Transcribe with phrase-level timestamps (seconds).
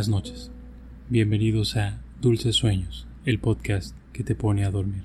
[0.00, 0.50] Buenas noches.
[1.10, 5.04] Bienvenidos a Dulces Sueños, el podcast que te pone a dormir.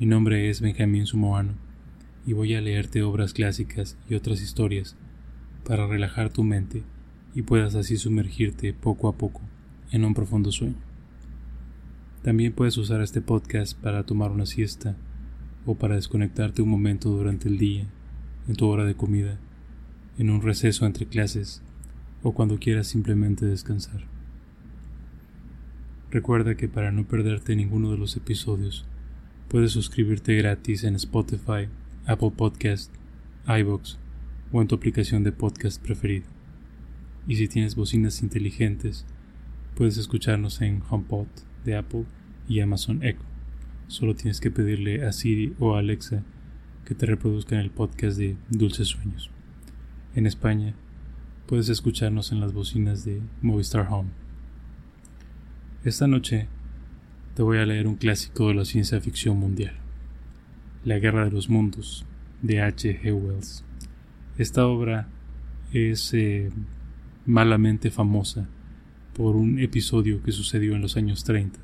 [0.00, 1.52] Mi nombre es Benjamín Sumoano
[2.26, 4.96] y voy a leerte obras clásicas y otras historias
[5.64, 6.82] para relajar tu mente
[7.36, 9.42] y puedas así sumergirte poco a poco
[9.92, 10.82] en un profundo sueño.
[12.24, 14.96] También puedes usar este podcast para tomar una siesta
[15.66, 17.86] o para desconectarte un momento durante el día,
[18.48, 19.38] en tu hora de comida,
[20.18, 21.62] en un receso entre clases
[22.22, 24.06] o cuando quieras simplemente descansar.
[26.10, 28.86] Recuerda que para no perderte ninguno de los episodios,
[29.48, 31.68] puedes suscribirte gratis en Spotify,
[32.06, 32.92] Apple Podcast,
[33.46, 33.98] iBox
[34.52, 36.26] o en tu aplicación de podcast preferida.
[37.26, 39.04] Y si tienes bocinas inteligentes,
[39.74, 41.26] puedes escucharnos en HomePod
[41.64, 42.04] de Apple
[42.48, 43.24] y Amazon Echo.
[43.86, 46.22] Solo tienes que pedirle a Siri o a Alexa
[46.86, 49.30] que te reproduzcan el podcast de Dulces Sueños.
[50.14, 50.74] En España,
[51.48, 54.10] puedes escucharnos en las bocinas de Movistar Home.
[55.82, 56.46] Esta noche
[57.34, 59.72] te voy a leer un clásico de la ciencia ficción mundial,
[60.84, 62.04] La Guerra de los Mundos,
[62.42, 63.00] de H.
[63.02, 63.14] G.
[63.14, 63.64] Wells.
[64.36, 65.08] Esta obra
[65.72, 66.50] es eh,
[67.24, 68.46] malamente famosa
[69.14, 71.58] por un episodio que sucedió en los años 30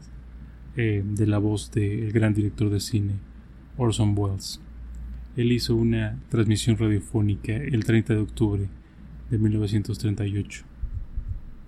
[0.76, 3.16] eh, de la voz del gran director de cine
[3.76, 4.62] Orson Welles.
[5.36, 8.68] Él hizo una transmisión radiofónica el 30 de octubre
[9.30, 10.64] de 1938.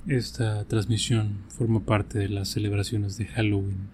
[0.06, 3.88] Esta transmisión forma parte de las celebraciones de Halloween,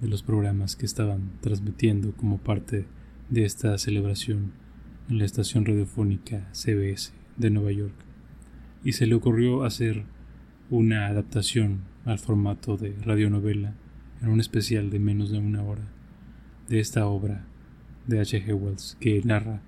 [0.00, 2.86] de los programas que estaban transmitiendo como parte
[3.30, 4.52] de esta celebración
[5.08, 7.94] en la estación radiofónica CBS de Nueva York,
[8.82, 10.04] y se le ocurrió hacer
[10.70, 13.74] una adaptación al formato de radionovela
[14.20, 15.84] en un especial de menos de una hora
[16.68, 17.46] de esta obra
[18.06, 18.44] de H.
[18.44, 18.54] G.
[18.54, 19.62] Wells que narra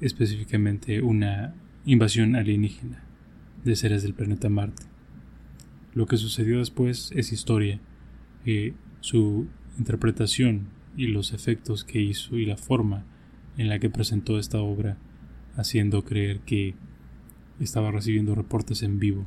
[0.00, 1.54] específicamente una
[1.86, 3.02] invasión alienígena
[3.62, 4.84] de seres del planeta Marte.
[5.92, 7.80] Lo que sucedió después es historia,
[8.44, 9.46] y su
[9.78, 13.04] interpretación y los efectos que hizo y la forma
[13.56, 14.96] en la que presentó esta obra,
[15.56, 16.74] haciendo creer que
[17.60, 19.26] estaba recibiendo reportes en vivo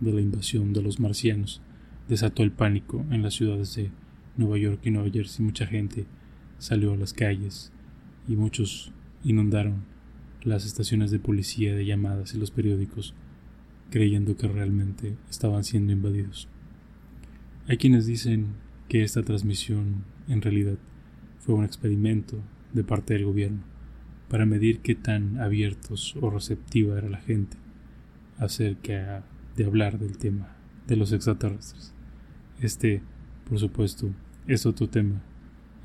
[0.00, 1.60] de la invasión de los marcianos,
[2.08, 3.90] desató el pánico en las ciudades de
[4.36, 5.44] Nueva York y Nueva Jersey.
[5.44, 6.06] Mucha gente
[6.58, 7.72] salió a las calles
[8.26, 8.92] y muchos
[9.22, 9.84] inundaron
[10.42, 13.14] las estaciones de policía de llamadas y los periódicos
[13.90, 16.48] creyendo que realmente estaban siendo invadidos.
[17.66, 18.54] Hay quienes dicen
[18.88, 20.78] que esta transmisión en realidad
[21.38, 22.38] fue un experimento
[22.72, 23.62] de parte del gobierno
[24.28, 27.56] para medir qué tan abiertos o receptiva era la gente
[28.38, 29.24] acerca
[29.56, 31.92] de hablar del tema de los extraterrestres.
[32.60, 33.02] Este,
[33.48, 34.10] por supuesto,
[34.46, 35.20] es otro tema,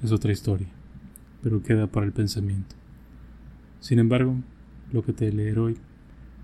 [0.04, 0.70] es otra historia,
[1.42, 2.76] pero queda para el pensamiento.
[3.86, 4.36] Sin embargo,
[4.92, 5.78] lo que te leeré hoy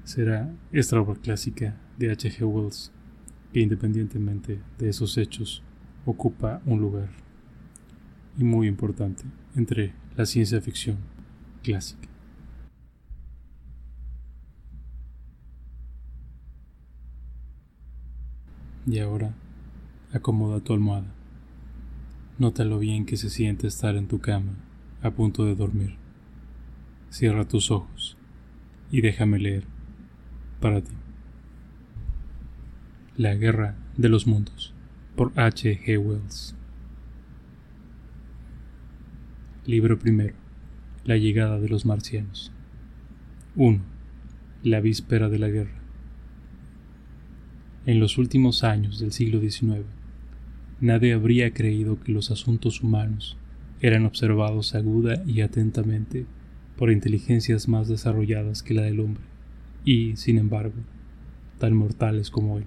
[0.03, 2.29] será esta obra clásica de H.
[2.29, 2.45] G.
[2.45, 2.91] Wells,
[3.51, 5.63] que independientemente de esos hechos
[6.05, 7.09] ocupa un lugar
[8.37, 9.23] y muy importante
[9.55, 10.97] entre la ciencia ficción
[11.63, 12.07] clásica.
[18.85, 19.33] Y ahora,
[20.13, 21.11] acomoda tu almohada.
[22.37, 24.53] Nota lo bien que se siente estar en tu cama,
[25.01, 26.00] a punto de dormir.
[27.11, 28.15] Cierra tus ojos
[28.89, 29.65] y déjame leer
[30.61, 30.93] para ti.
[33.17, 34.73] La Guerra de los Mundos
[35.17, 35.77] por H.
[35.85, 35.97] G.
[36.01, 36.55] Wells.
[39.65, 40.35] Libro primero.
[41.03, 42.53] La llegada de los marcianos.
[43.57, 43.81] 1.
[44.63, 45.81] La víspera de la guerra.
[47.85, 49.83] En los últimos años del siglo XIX,
[50.79, 53.37] nadie habría creído que los asuntos humanos
[53.81, 56.25] eran observados aguda y atentamente
[56.81, 59.21] por inteligencias más desarrolladas que la del hombre,
[59.85, 60.73] y, sin embargo,
[61.59, 62.63] tan mortales como él,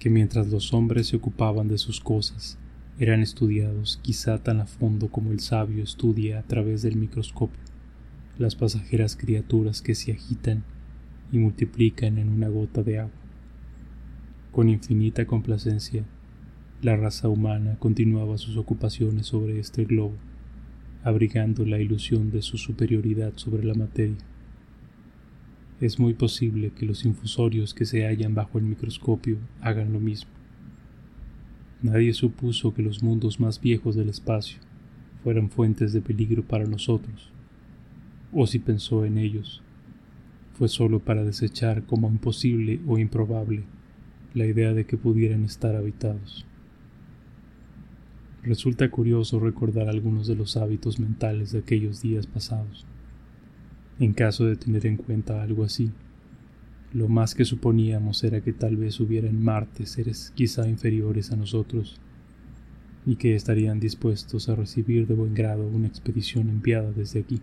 [0.00, 2.58] que mientras los hombres se ocupaban de sus cosas,
[2.98, 7.60] eran estudiados quizá tan a fondo como el sabio estudia a través del microscopio
[8.36, 10.64] las pasajeras criaturas que se agitan
[11.30, 13.12] y multiplican en una gota de agua.
[14.50, 16.02] Con infinita complacencia,
[16.80, 20.16] la raza humana continuaba sus ocupaciones sobre este globo,
[21.04, 24.18] abrigando la ilusión de su superioridad sobre la materia.
[25.80, 30.30] Es muy posible que los infusorios que se hallan bajo el microscopio hagan lo mismo.
[31.82, 34.58] Nadie supuso que los mundos más viejos del espacio
[35.24, 37.30] fueran fuentes de peligro para nosotros,
[38.32, 39.62] o si pensó en ellos,
[40.54, 43.64] fue solo para desechar como imposible o improbable
[44.34, 46.46] la idea de que pudieran estar habitados.
[48.42, 52.86] Resulta curioso recordar algunos de los hábitos mentales de aquellos días pasados.
[54.00, 55.92] En caso de tener en cuenta algo así,
[56.92, 61.36] Lo más que suponíamos era que tal vez hubiera en Marte seres quizá inferiores a
[61.36, 61.98] nosotros
[63.06, 67.40] y que estarían dispuestos a recibir de buen grado una expedición enviada desde aquí.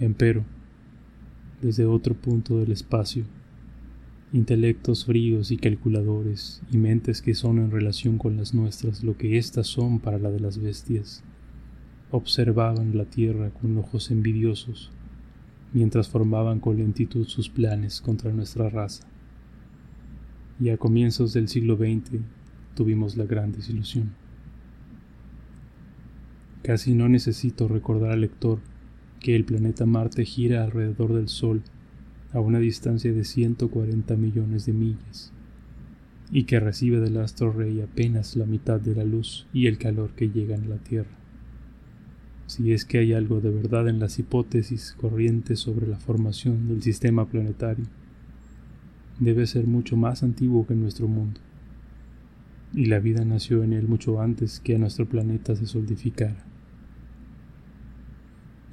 [0.00, 0.44] Empero,
[1.62, 3.24] desde otro punto del espacio,
[4.32, 9.38] intelectos fríos y calculadores y mentes que son en relación con las nuestras lo que
[9.38, 11.22] éstas son para la de las bestias,
[12.10, 14.90] observaban la Tierra con ojos envidiosos
[15.72, 19.06] mientras formaban con lentitud sus planes contra nuestra raza.
[20.60, 22.20] Y a comienzos del siglo XX
[22.74, 24.12] tuvimos la gran desilusión.
[26.62, 28.58] Casi no necesito recordar al lector
[29.20, 31.62] que el planeta Marte gira alrededor del Sol
[32.32, 35.32] a una distancia de 140 millones de millas
[36.30, 40.10] y que recibe del astro rey apenas la mitad de la luz y el calor
[40.10, 41.16] que llegan a la Tierra.
[42.46, 46.82] Si es que hay algo de verdad en las hipótesis corrientes sobre la formación del
[46.82, 47.84] sistema planetario,
[49.20, 51.40] debe ser mucho más antiguo que nuestro mundo,
[52.74, 56.47] y la vida nació en él mucho antes que a nuestro planeta se solidificara.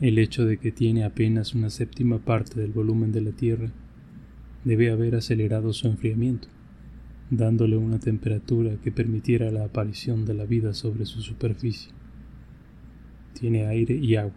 [0.01, 3.71] El hecho de que tiene apenas una séptima parte del volumen de la Tierra
[4.65, 6.49] debe haber acelerado su enfriamiento,
[7.29, 11.93] dándole una temperatura que permitiera la aparición de la vida sobre su superficie.
[13.39, 14.35] Tiene aire y agua,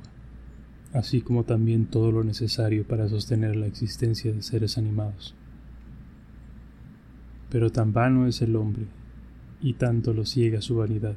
[0.92, 5.34] así como también todo lo necesario para sostener la existencia de seres animados.
[7.50, 8.84] Pero tan vano es el hombre,
[9.60, 11.16] y tanto lo ciega su vanidad,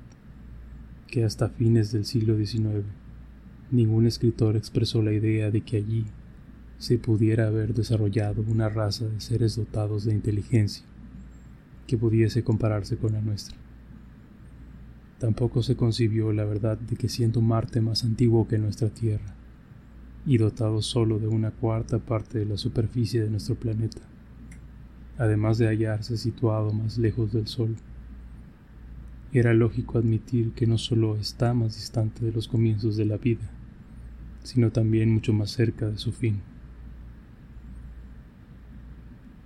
[1.05, 3.00] que hasta fines del siglo XIX
[3.71, 6.05] Ningún escritor expresó la idea de que allí
[6.77, 10.83] se pudiera haber desarrollado una raza de seres dotados de inteligencia
[11.87, 13.55] que pudiese compararse con la nuestra.
[15.19, 19.35] Tampoco se concibió la verdad de que siendo Marte más antiguo que nuestra Tierra,
[20.25, 24.01] y dotado solo de una cuarta parte de la superficie de nuestro planeta,
[25.17, 27.75] además de hallarse situado más lejos del Sol,
[29.31, 33.49] era lógico admitir que no solo está más distante de los comienzos de la vida,
[34.43, 36.39] sino también mucho más cerca de su fin.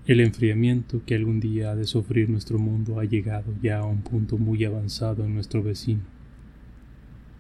[0.07, 4.01] El enfriamiento que algún día ha de sufrir nuestro mundo ha llegado ya a un
[4.01, 6.01] punto muy avanzado en nuestro vecino.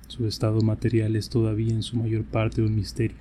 [0.07, 3.17] Su estado material es todavía en su mayor parte un misterio,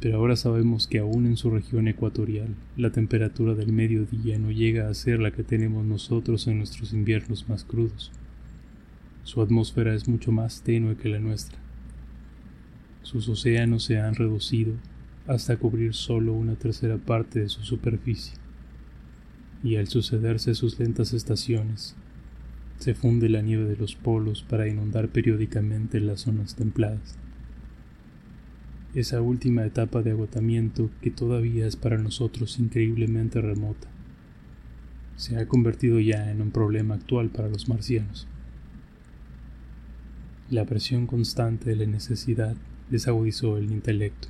[0.00, 4.88] pero ahora sabemos que aún en su región ecuatorial la temperatura del mediodía no llega
[4.88, 8.12] a ser la que tenemos nosotros en nuestros inviernos más crudos.
[9.24, 11.58] Su atmósfera es mucho más tenue que la nuestra
[13.02, 14.74] sus océanos se han reducido
[15.26, 18.34] hasta cubrir solo una tercera parte de su superficie,
[19.62, 21.94] y al sucederse sus lentas estaciones,
[22.78, 27.16] se funde la nieve de los polos para inundar periódicamente las zonas templadas.
[28.94, 33.88] Esa última etapa de agotamiento que todavía es para nosotros increíblemente remota,
[35.16, 38.28] se ha convertido ya en un problema actual para los marcianos.
[40.48, 42.56] La presión constante de la necesidad
[42.90, 44.28] desagudizó el intelecto,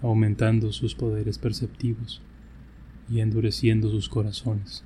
[0.00, 2.20] aumentando sus poderes perceptivos
[3.08, 4.84] y endureciendo sus corazones.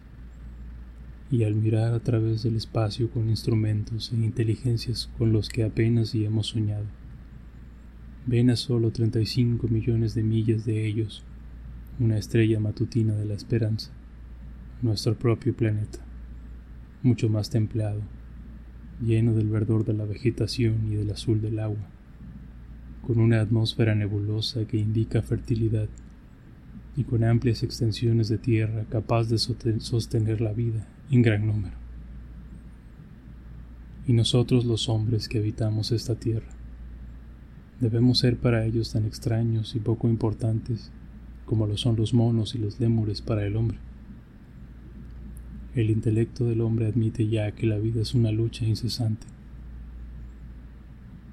[1.31, 6.15] Y al mirar a través del espacio con instrumentos e inteligencias con los que apenas
[6.15, 6.85] y hemos soñado,
[8.27, 11.25] ven a solo 35 millones de millas de ellos
[11.99, 13.91] una estrella matutina de la esperanza,
[14.83, 15.99] nuestro propio planeta,
[17.03, 18.03] mucho más templado,
[19.01, 21.96] lleno del verdor de la vegetación y del azul del agua
[23.07, 25.89] con una atmósfera nebulosa que indica fertilidad
[26.97, 31.77] y con amplias extensiones de tierra capaz de sostener la vida en gran número.
[34.09, 36.49] Y nosotros los hombres que habitamos esta tierra,
[37.81, 40.91] debemos ser para ellos tan extraños y poco importantes
[41.45, 43.79] como lo son los monos y los lémures para el hombre.
[45.77, 49.36] El intelecto del hombre admite ya que la vida es una lucha incesante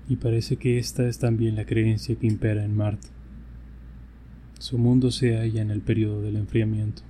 [0.08, 3.08] y parece que esta es también la creencia que impera en Marte.
[4.60, 7.04] Su mundo se halla en el periodo del enfriamiento,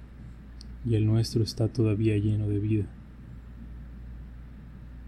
[0.85, 2.85] y el nuestro está todavía lleno de vida,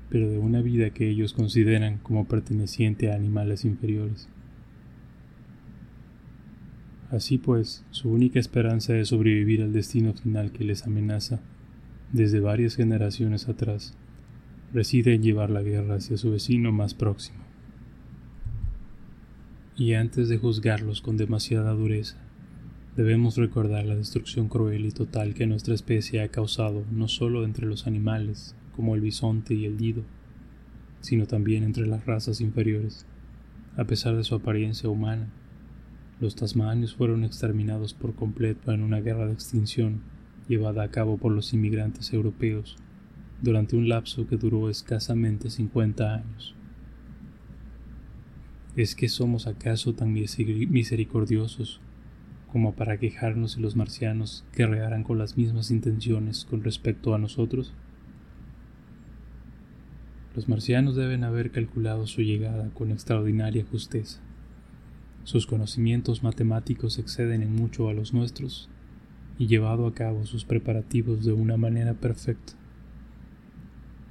[0.10, 4.30] pero de una vida que ellos consideran como perteneciente a animales inferiores.
[7.12, 11.40] Así pues, su única esperanza de sobrevivir al destino final que les amenaza
[12.12, 13.96] desde varias generaciones atrás
[14.74, 17.45] reside en llevar la guerra hacia su vecino más próximo
[19.78, 22.18] y antes de juzgarlos con demasiada dureza,
[22.96, 27.66] debemos recordar la destrucción cruel y total que nuestra especie ha causado no solo entre
[27.66, 30.04] los animales, como el bisonte y el dido,
[31.02, 33.06] sino también entre las razas inferiores,
[33.78, 35.28] a pesar de su apariencia humana,
[36.22, 40.00] Los tasmanios fueron exterminados por completo en una guerra de extinción
[40.48, 42.78] llevada a cabo por los inmigrantes europeos
[43.42, 46.55] durante un lapso que duró escasamente 50 años.
[48.76, 51.80] ¿Es que somos acaso tan misericordiosos
[52.52, 57.74] como para quejarnos si los marcianos guerrearan con las mismas intenciones con respecto a nosotros?
[60.36, 64.20] Los marcianos deben haber calculado su llegada con extraordinaria justeza.
[65.24, 68.68] Sus conocimientos matemáticos exceden en mucho a los nuestros
[69.40, 72.54] y llevado a cabo sus preparativos de una manera perfecta.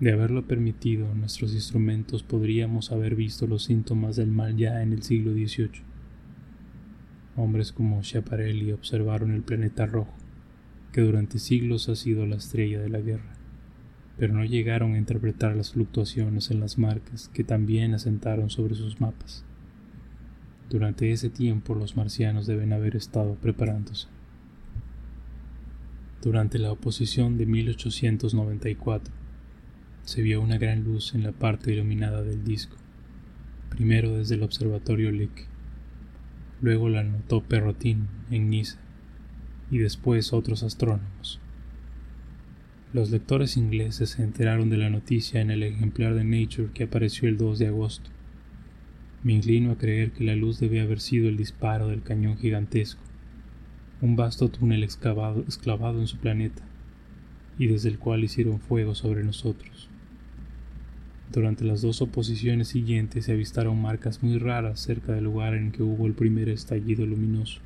[0.00, 5.02] De haberlo permitido, nuestros instrumentos podríamos haber visto los síntomas del mal ya en el
[5.02, 5.82] siglo XVIII.
[7.36, 10.14] Hombres como Schiaparelli observaron el planeta rojo,
[10.92, 13.34] que durante siglos ha sido la estrella de la guerra
[14.16, 19.00] pero no llegaron a interpretar las fluctuaciones en las marcas que también asentaron sobre sus
[19.00, 19.44] mapas.
[20.70, 24.08] Durante ese tiempo los marcianos deben haber estado preparándose.
[26.22, 29.12] Durante la oposición de 1894
[30.04, 32.76] se vio una gran luz en la parte iluminada del disco,
[33.70, 35.46] primero desde el observatorio Lick,
[36.60, 38.78] luego la notó Perrotin en Niza
[39.70, 41.40] y después otros astrónomos.
[42.92, 47.28] Los lectores ingleses se enteraron de la noticia en el ejemplar de Nature que apareció
[47.28, 48.10] el 2 de agosto.
[49.22, 53.02] Me inclino a creer que la luz debe haber sido el disparo del cañón gigantesco,
[54.00, 56.62] un vasto túnel excavado, exclavado en su planeta,
[57.58, 59.88] y desde el cual hicieron fuego sobre nosotros.
[61.32, 65.82] Durante las dos oposiciones siguientes se avistaron marcas muy raras cerca del lugar en que
[65.82, 67.60] hubo el primer estallido luminoso.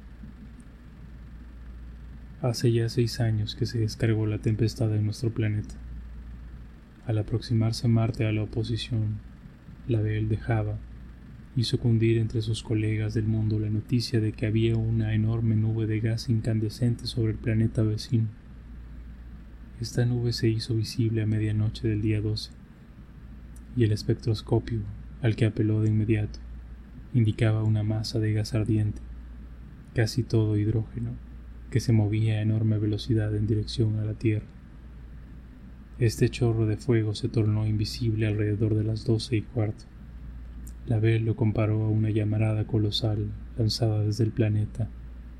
[2.40, 5.74] Hace ya seis años que se descargó la tempestad en nuestro planeta.
[7.04, 9.18] Al aproximarse Marte a la oposición,
[9.88, 10.78] la de él dejaba,
[11.56, 15.86] hizo cundir entre sus colegas del mundo la noticia de que había una enorme nube
[15.86, 18.28] de gas incandescente sobre el planeta vecino.
[19.80, 22.50] Esta nube se hizo visible a medianoche del día 12,
[23.78, 24.80] y el espectroscopio,
[25.22, 26.40] al que apeló de inmediato,
[27.14, 29.00] indicaba una masa de gas ardiente,
[29.94, 31.12] casi todo hidrógeno
[31.70, 34.48] que se movía a enorme velocidad en dirección a la Tierra.
[36.00, 39.84] Este chorro de fuego se tornó invisible alrededor de las doce y cuarto.
[40.88, 44.88] La Bell lo comparó a una llamarada colosal lanzada desde el planeta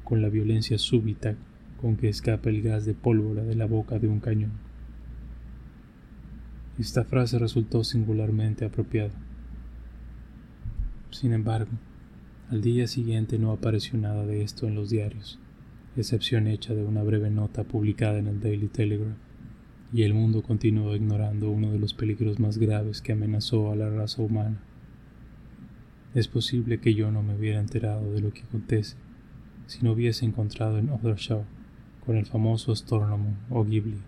[0.04, 1.34] con la violencia súbita
[1.80, 4.67] con que escapa el gas de pólvora de la boca de un cañón.
[6.78, 9.12] Esta frase resultó singularmente apropiada.
[11.10, 11.72] Sin embargo,
[12.50, 15.38] al día siguiente no apareció nada de esto en los diarios
[16.00, 19.16] excepción hecha de una breve nota publicada en el Daily Telegraph,
[19.92, 23.88] y el mundo continuó ignorando uno de los peligros más graves que amenazó a la
[23.88, 24.60] raza humana.
[26.14, 28.96] Es posible que yo no me hubiera enterado de lo que acontece
[29.66, 31.44] si no hubiese encontrado en Ottershaw
[32.04, 33.98] con el famoso astrónomo O'Ghibli.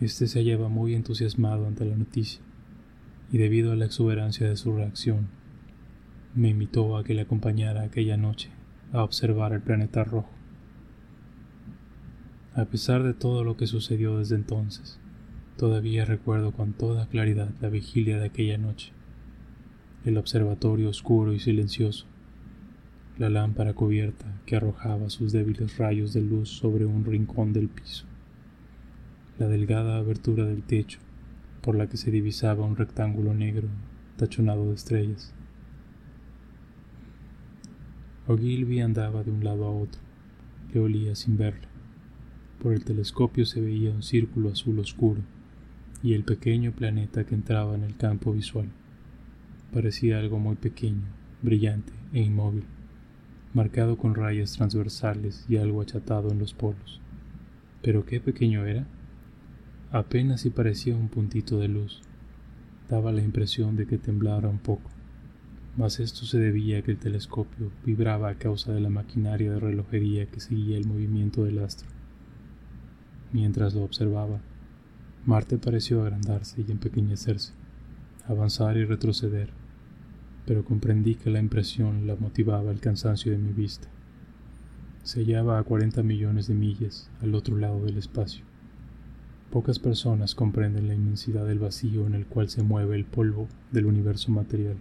[0.00, 2.40] Este se hallaba muy entusiasmado ante la noticia,
[3.30, 5.28] y debido a la exuberancia de su reacción,
[6.34, 8.48] me invitó a que le acompañara aquella noche
[8.92, 10.30] a observar el planeta rojo.
[12.54, 14.98] A pesar de todo lo que sucedió desde entonces,
[15.58, 18.92] todavía recuerdo con toda claridad la vigilia de aquella noche,
[20.06, 22.06] el observatorio oscuro y silencioso,
[23.18, 28.06] la lámpara cubierta que arrojaba sus débiles rayos de luz sobre un rincón del piso,
[29.40, 30.98] la delgada abertura del techo
[31.62, 33.68] por la que se divisaba un rectángulo negro
[34.18, 35.32] tachonado de estrellas.
[38.26, 39.98] Ogilvy andaba de un lado a otro,
[40.74, 41.68] le olía sin verle.
[42.62, 45.22] Por el telescopio se veía un círculo azul oscuro
[46.02, 48.68] y el pequeño planeta que entraba en el campo visual.
[49.72, 51.06] Parecía algo muy pequeño,
[51.40, 52.64] brillante e inmóvil,
[53.54, 57.00] marcado con rayas transversales y algo achatado en los polos.
[57.80, 58.86] Pero qué pequeño era.
[59.92, 62.00] Apenas si parecía un puntito de luz.
[62.88, 64.88] Daba la impresión de que temblara un poco,
[65.76, 69.58] mas esto se debía a que el telescopio vibraba a causa de la maquinaria de
[69.58, 71.88] relojería que seguía el movimiento del astro.
[73.32, 74.40] Mientras lo observaba,
[75.26, 77.52] Marte pareció agrandarse y empequeñecerse,
[78.28, 79.50] avanzar y retroceder,
[80.46, 83.88] pero comprendí que la impresión la motivaba el cansancio de mi vista.
[85.02, 88.49] Se hallaba a 40 millones de millas al otro lado del espacio.
[89.50, 93.86] Pocas personas comprenden la inmensidad del vacío en el cual se mueve el polvo del
[93.86, 94.76] universo material.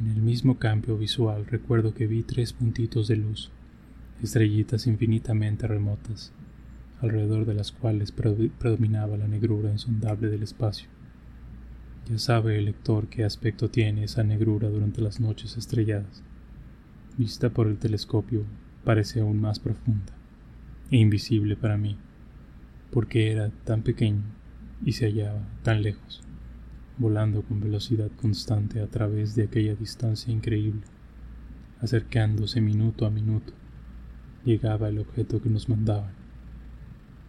[0.00, 3.52] En el mismo campo visual recuerdo que vi tres puntitos de luz
[4.20, 6.32] estrellitas infinitamente remotas,
[7.00, 10.88] alrededor de las cuales predominaba la negrura insondable del espacio.
[12.10, 16.22] Ya sabe el lector qué aspecto tiene esa negrura durante las noches estrelladas.
[17.18, 18.44] Vista por el telescopio,
[18.82, 20.23] parece aún más profunda
[20.98, 21.96] invisible para mí,
[22.90, 24.22] porque era tan pequeño
[24.84, 26.22] y se hallaba tan lejos,
[26.98, 30.82] volando con velocidad constante a través de aquella distancia increíble,
[31.80, 33.52] acercándose minuto a minuto,
[34.44, 36.12] llegaba el objeto que nos mandaban,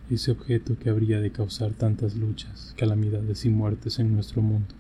[0.10, 4.76] ese objeto que habría de causar tantas luchas, calamidades y muertes en nuestro mundo.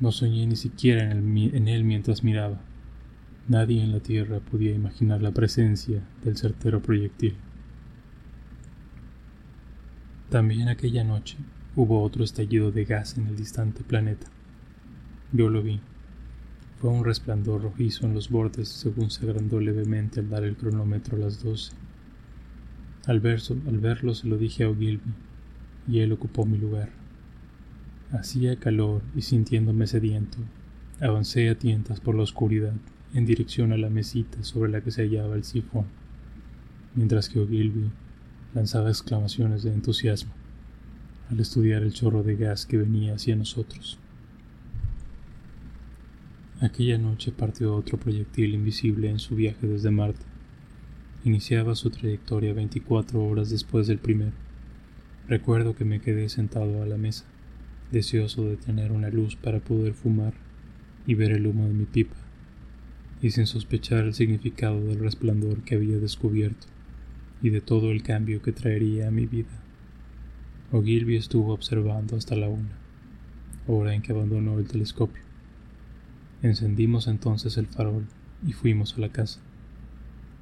[0.00, 2.60] No soñé ni siquiera en él mientras miraba.
[3.48, 7.36] Nadie en la Tierra podía imaginar la presencia del certero proyectil.
[10.30, 11.36] También aquella noche
[11.76, 14.26] hubo otro estallido de gas en el distante planeta.
[15.32, 15.78] Yo lo vi.
[16.80, 21.16] Fue un resplandor rojizo en los bordes según se agrandó levemente al dar el cronómetro
[21.16, 21.70] a las doce.
[23.06, 25.12] Al, al verlo se lo dije a Ogilvy
[25.86, 26.88] y él ocupó mi lugar.
[28.10, 30.38] Hacía calor y sintiéndome sediento,
[31.00, 32.74] avancé a tientas por la oscuridad
[33.14, 35.86] en dirección a la mesita sobre la que se hallaba el sifón,
[36.94, 37.90] mientras que Ogilvy
[38.54, 40.32] lanzaba exclamaciones de entusiasmo
[41.30, 43.98] al estudiar el chorro de gas que venía hacia nosotros.
[46.60, 50.24] Aquella noche partió otro proyectil invisible en su viaje desde Marte.
[51.24, 54.32] Iniciaba su trayectoria 24 horas después del primero.
[55.28, 57.24] Recuerdo que me quedé sentado a la mesa,
[57.90, 60.34] deseoso de tener una luz para poder fumar
[61.06, 62.25] y ver el humo de mi pipa
[63.22, 66.66] y sin sospechar el significado del resplandor que había descubierto
[67.42, 69.62] y de todo el cambio que traería a mi vida.
[70.72, 72.76] Ogilvy estuvo observando hasta la una,
[73.66, 75.22] hora en que abandonó el telescopio.
[76.42, 78.06] Encendimos entonces el farol
[78.46, 79.40] y fuimos a la casa.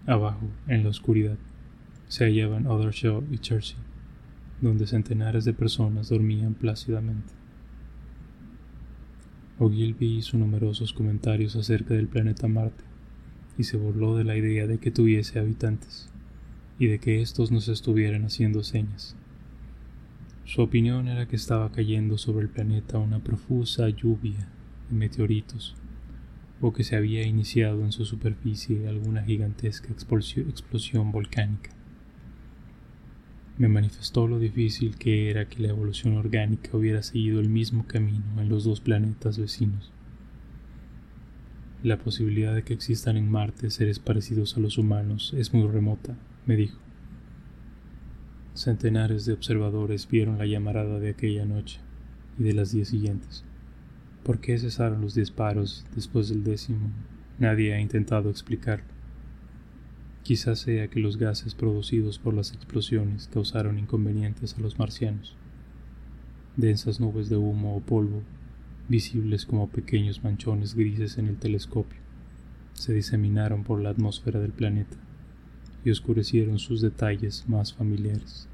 [0.06, 1.36] Abajo, en la oscuridad,
[2.08, 3.78] se hallaban Othershaw y Churchill,
[4.60, 7.32] donde centenares de personas dormían plácidamente.
[9.58, 12.82] Ogilvy hizo numerosos comentarios acerca del planeta Marte
[13.56, 16.10] y se burló de la idea de que tuviese habitantes
[16.78, 19.14] y de que éstos nos estuvieran haciendo señas.
[20.44, 24.48] Su opinión era que estaba cayendo sobre el planeta una profusa lluvia
[24.90, 25.76] de meteoritos
[26.60, 31.73] o que se había iniciado en su superficie alguna gigantesca explosión volcánica
[33.56, 38.24] me manifestó lo difícil que era que la evolución orgánica hubiera seguido el mismo camino
[38.38, 39.92] en los dos planetas vecinos.
[41.84, 46.16] La posibilidad de que existan en Marte seres parecidos a los humanos es muy remota,
[46.46, 46.78] me dijo.
[48.54, 51.80] Centenares de observadores vieron la llamarada de aquella noche
[52.38, 53.44] y de las diez siguientes.
[54.24, 56.90] ¿Por qué cesaron los disparos después del décimo?
[57.38, 58.93] Nadie ha intentado explicarlo.
[60.24, 65.36] Quizás sea que los gases producidos por las explosiones causaron inconvenientes a los marcianos.
[66.56, 68.22] Densas nubes de humo o polvo,
[68.88, 72.00] visibles como pequeños manchones grises en el telescopio,
[72.72, 74.96] se diseminaron por la atmósfera del planeta
[75.84, 78.48] y oscurecieron sus detalles más familiares.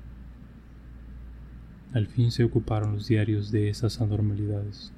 [1.92, 4.92] Al fin se ocuparon los diarios de esas anormalidades,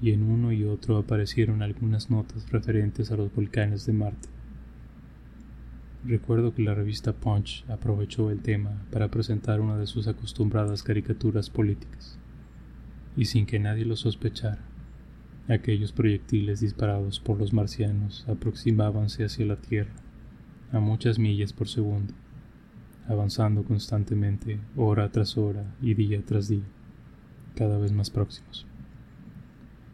[0.00, 4.37] y en uno y otro aparecieron algunas notas referentes a los volcanes de Marte.
[6.08, 11.50] Recuerdo que la revista Punch aprovechó el tema para presentar una de sus acostumbradas caricaturas
[11.50, 12.18] políticas,
[13.14, 14.64] y sin que nadie lo sospechara,
[15.48, 19.92] aquellos proyectiles disparados por los marcianos aproximábanse hacia la Tierra
[20.72, 22.14] a muchas millas por segundo,
[23.06, 26.64] avanzando constantemente hora tras hora y día tras día,
[27.54, 28.66] cada vez más próximos.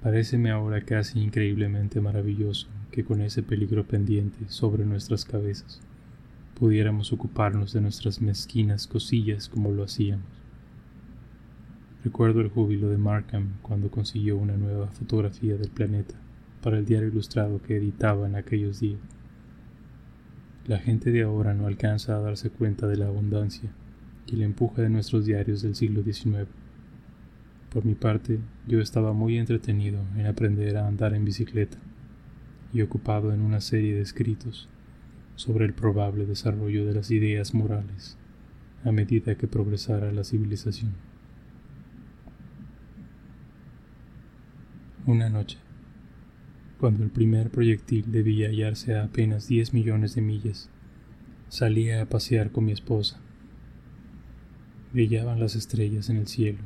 [0.00, 5.80] Paréceme ahora casi increíblemente maravilloso que con ese peligro pendiente sobre nuestras cabezas,
[6.58, 10.26] pudiéramos ocuparnos de nuestras mezquinas cosillas como lo hacíamos.
[12.04, 16.14] Recuerdo el júbilo de Markham cuando consiguió una nueva fotografía del planeta
[16.62, 19.00] para el diario ilustrado que editaba en aquellos días.
[20.66, 23.70] La gente de ahora no alcanza a darse cuenta de la abundancia
[24.26, 26.46] y el empuje de nuestros diarios del siglo XIX.
[27.70, 31.78] Por mi parte, yo estaba muy entretenido en aprender a andar en bicicleta
[32.72, 34.68] y ocupado en una serie de escritos
[35.36, 38.16] sobre el probable desarrollo de las ideas morales
[38.84, 40.92] a medida que progresara la civilización.
[45.06, 45.58] Una noche,
[46.78, 50.70] cuando el primer proyectil debía hallarse a apenas 10 millones de millas,
[51.48, 53.20] salía a pasear con mi esposa.
[54.92, 56.60] Brillaban las estrellas en el cielo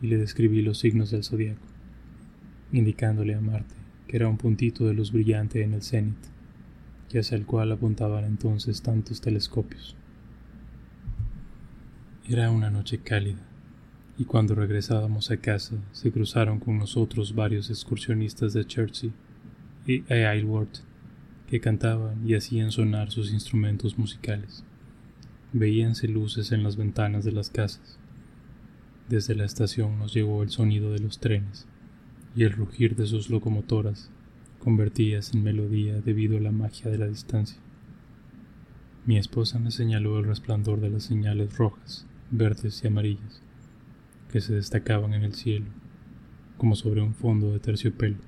[0.00, 1.62] y le describí los signos del zodiaco,
[2.72, 6.31] indicándole a Marte que era un puntito de luz brillante en el cenit
[7.20, 9.96] hacia el cual apuntaban entonces tantos telescopios.
[12.28, 13.42] Era una noche cálida,
[14.18, 19.12] y cuando regresábamos a casa se cruzaron con nosotros varios excursionistas de Chertsey
[19.86, 20.78] y Aylworth
[21.48, 24.64] que cantaban y hacían sonar sus instrumentos musicales.
[25.52, 27.98] Veíanse luces en las ventanas de las casas.
[29.08, 31.66] Desde la estación nos llegó el sonido de los trenes
[32.34, 34.10] y el rugir de sus locomotoras
[34.62, 37.58] convertías en melodía debido a la magia de la distancia.
[39.06, 43.42] Mi esposa me señaló el resplandor de las señales rojas, verdes y amarillas
[44.30, 45.66] que se destacaban en el cielo,
[46.58, 48.18] como sobre un fondo de terciopelo.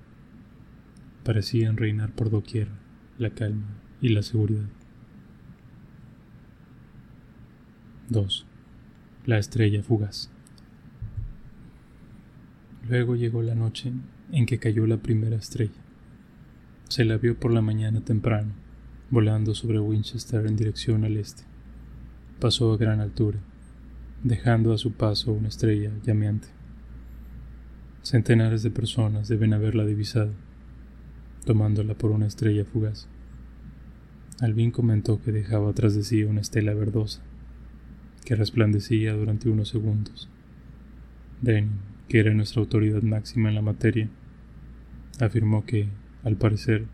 [1.22, 2.66] Parecían reinar por doquier
[3.16, 3.68] la calma
[4.00, 4.68] y la seguridad.
[8.08, 8.44] 2.
[9.26, 10.30] La estrella fugaz.
[12.88, 13.92] Luego llegó la noche
[14.32, 15.83] en que cayó la primera estrella.
[16.94, 18.52] Se la vio por la mañana temprano,
[19.10, 21.42] volando sobre Winchester en dirección al este.
[22.38, 23.40] Pasó a gran altura
[24.22, 26.46] dejando a su paso una estrella llameante.
[28.02, 30.34] Centenares de personas deben haberla divisado,
[31.44, 33.08] tomándola por una estrella fugaz.
[34.40, 37.22] Alvin comentó que dejaba tras de sí una estela verdosa,
[38.24, 40.28] que resplandecía durante unos segundos.
[41.42, 41.72] Denny,
[42.08, 44.08] que era nuestra autoridad máxima en la materia,
[45.18, 45.88] afirmó que,
[46.24, 46.86] al parecer,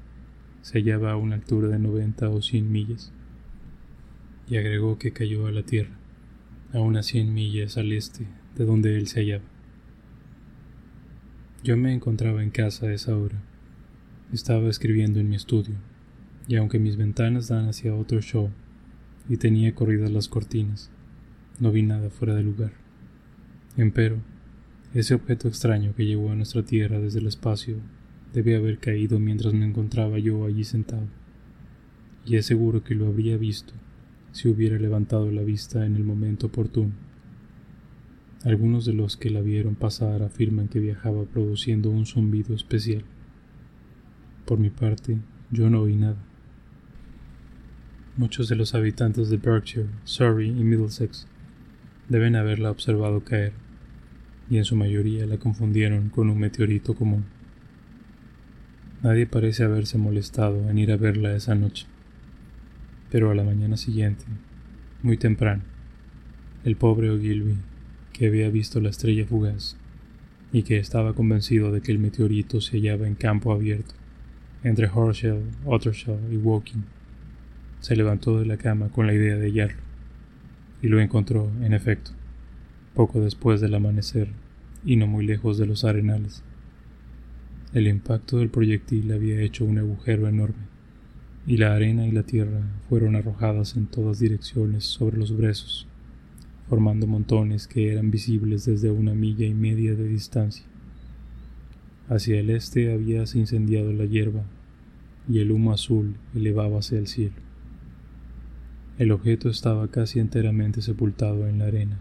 [0.63, 3.13] se hallaba a una altura de 90 o 100 millas,
[4.49, 6.01] y agregó que cayó a la Tierra
[6.73, 9.45] a unas cien millas al este de donde él se hallaba.
[11.63, 13.43] Yo me encontraba en casa a esa hora.
[14.33, 15.75] Estaba escribiendo en mi estudio,
[16.47, 18.51] y aunque mis ventanas dan hacia otro show
[19.29, 20.91] y tenía corridas las cortinas,
[21.59, 22.73] no vi nada fuera de lugar.
[23.77, 24.19] Empero,
[24.95, 27.77] ese objeto extraño que llegó a nuestra tierra desde el espacio
[28.33, 31.07] debe haber caído mientras me encontraba yo allí sentado,
[32.25, 33.75] y es seguro que lo habría visto
[34.33, 36.93] si hubiera levantado la vista en el momento oportuno.
[38.45, 43.05] Algunos de los que la vieron pasar afirman que viajaba produciendo un zumbido especial.
[44.47, 45.19] Por mi parte,
[45.51, 46.25] yo no oí nada.
[48.17, 51.27] Muchos de los habitantes de Berkshire, Surrey y Middlesex
[52.09, 53.53] deben haberla observado caer,
[54.49, 57.25] y en su mayoría la confundieron con un meteorito común.
[59.03, 61.87] Nadie parece haberse molestado en ir a verla esa noche.
[63.11, 64.25] Pero a la mañana siguiente,
[65.03, 65.63] muy temprano,
[66.65, 67.57] el pobre Ogilvy,
[68.13, 69.77] que había visto la estrella fugaz
[70.53, 73.95] y que estaba convencido de que el meteorito se hallaba en campo abierto,
[74.65, 76.85] entre Horsham, Ottershaw y Woking,
[77.81, 79.81] se levantó de la cama con la idea de hallarlo,
[80.83, 82.11] y lo encontró, en efecto,
[82.95, 84.29] poco después del amanecer
[84.85, 86.43] y no muy lejos de los arenales.
[87.73, 90.65] El impacto del proyectil había hecho un agujero enorme
[91.47, 95.87] y la arena y la tierra fueron arrojadas en todas direcciones sobre los brezos,
[96.69, 100.65] formando montones que eran visibles desde una milla y media de distancia.
[102.09, 104.43] Hacia el este habíase incendiado la hierba
[105.29, 107.37] y el humo azul elevábase al cielo.
[108.99, 112.01] El objeto estaba casi enteramente sepultado en la arena,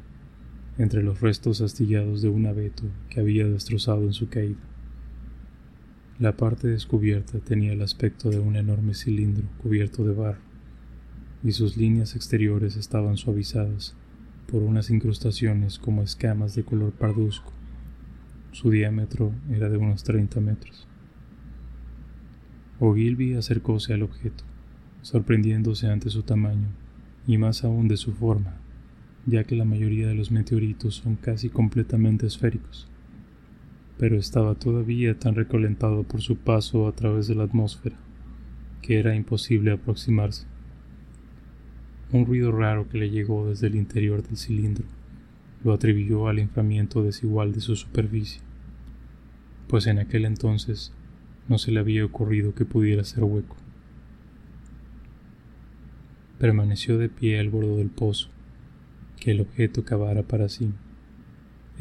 [0.79, 4.68] entre los restos astillados de un abeto que había destrozado en su caída.
[6.19, 10.41] La parte descubierta tenía el aspecto de un enorme cilindro cubierto de barro,
[11.45, 13.95] y sus líneas exteriores estaban suavizadas
[14.51, 17.53] por unas incrustaciones como escamas de color parduzco.
[18.51, 20.89] Su diámetro era de unos 30 metros.
[22.81, 24.43] Ogilvy acercóse al objeto,
[25.01, 26.67] sorprendiéndose ante su tamaño
[27.27, 28.57] y más aún de su forma,
[29.25, 32.89] ya que la mayoría de los meteoritos son casi completamente esféricos
[33.99, 37.97] pero estaba todavía tan recolentado por su paso a través de la atmósfera
[38.81, 40.47] que era imposible aproximarse.
[42.13, 44.85] Un ruido raro que le llegó desde el interior del cilindro
[45.63, 48.41] lo atribuyó al inflamiento desigual de su superficie,
[49.67, 50.93] pues en aquel entonces
[51.49, 53.57] no se le había ocurrido que pudiera ser hueco.
[56.39, 58.29] Permaneció de pie al borde del pozo,
[59.19, 60.71] que el objeto cavara para sí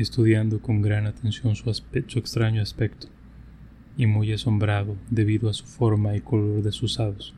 [0.02, 3.08] estudiando con gran atención su, extraño aspecto,
[3.96, 7.34] y muy asombrado debido a su forma y color desusados.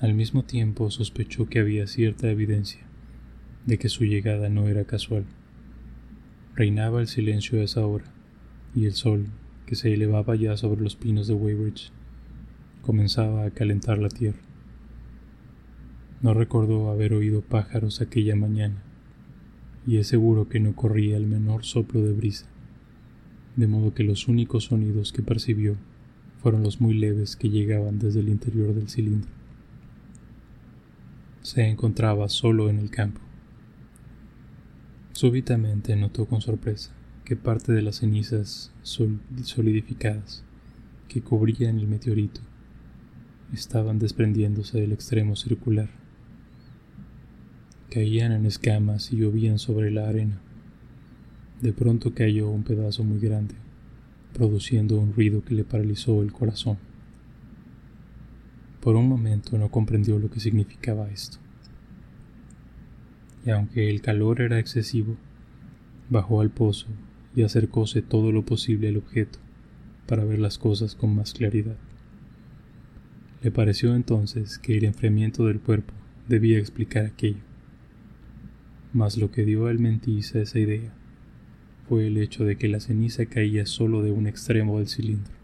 [0.00, 2.80] Al mismo tiempo sospechó que había cierta evidencia
[3.66, 5.26] de que su llegada no era casual.
[6.54, 8.06] Reinaba el silencio a esa hora,
[8.74, 9.26] y el sol,
[9.66, 11.90] que se elevaba ya sobre los pinos de Weybridge,
[12.82, 14.38] comenzaba a calentar la tierra.
[16.22, 18.82] No recordó haber oído pájaros aquella mañana,
[19.86, 22.46] y es seguro que no corría el menor soplo de brisa,
[23.54, 25.76] de modo que los únicos sonidos que percibió
[26.42, 29.30] fueron los muy leves que llegaban desde el interior del cilindro.
[31.42, 33.20] Se encontraba solo en el campo.
[35.12, 36.92] Súbitamente notó con sorpresa
[37.24, 40.44] que parte de las cenizas solidificadas
[41.08, 42.40] que cubrían el meteorito
[43.52, 45.88] estaban desprendiéndose del extremo circular.
[47.96, 50.38] Caían en escamas y llovían sobre la arena.
[51.62, 53.54] De pronto cayó un pedazo muy grande,
[54.34, 56.76] produciendo un ruido que le paralizó el corazón.
[58.82, 61.38] Por un momento no comprendió lo que significaba esto.
[63.46, 65.16] Y aunque el calor era excesivo,
[66.10, 66.88] bajó al pozo
[67.34, 69.38] y acercóse todo lo posible al objeto
[70.06, 71.78] para ver las cosas con más claridad.
[73.42, 75.94] Le pareció entonces que el enfriamiento del cuerpo
[76.28, 77.55] debía explicar aquello.
[78.96, 80.90] Mas lo que dio al Mentis esa idea
[81.86, 85.34] fue el hecho de que la ceniza caía solo de un extremo del cilindro.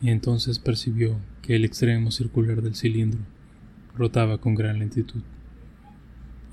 [0.00, 3.20] Y entonces percibió que el extremo circular del cilindro
[3.94, 5.20] rotaba con gran lentitud.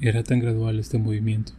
[0.01, 1.53] Era tan gradual este movimiento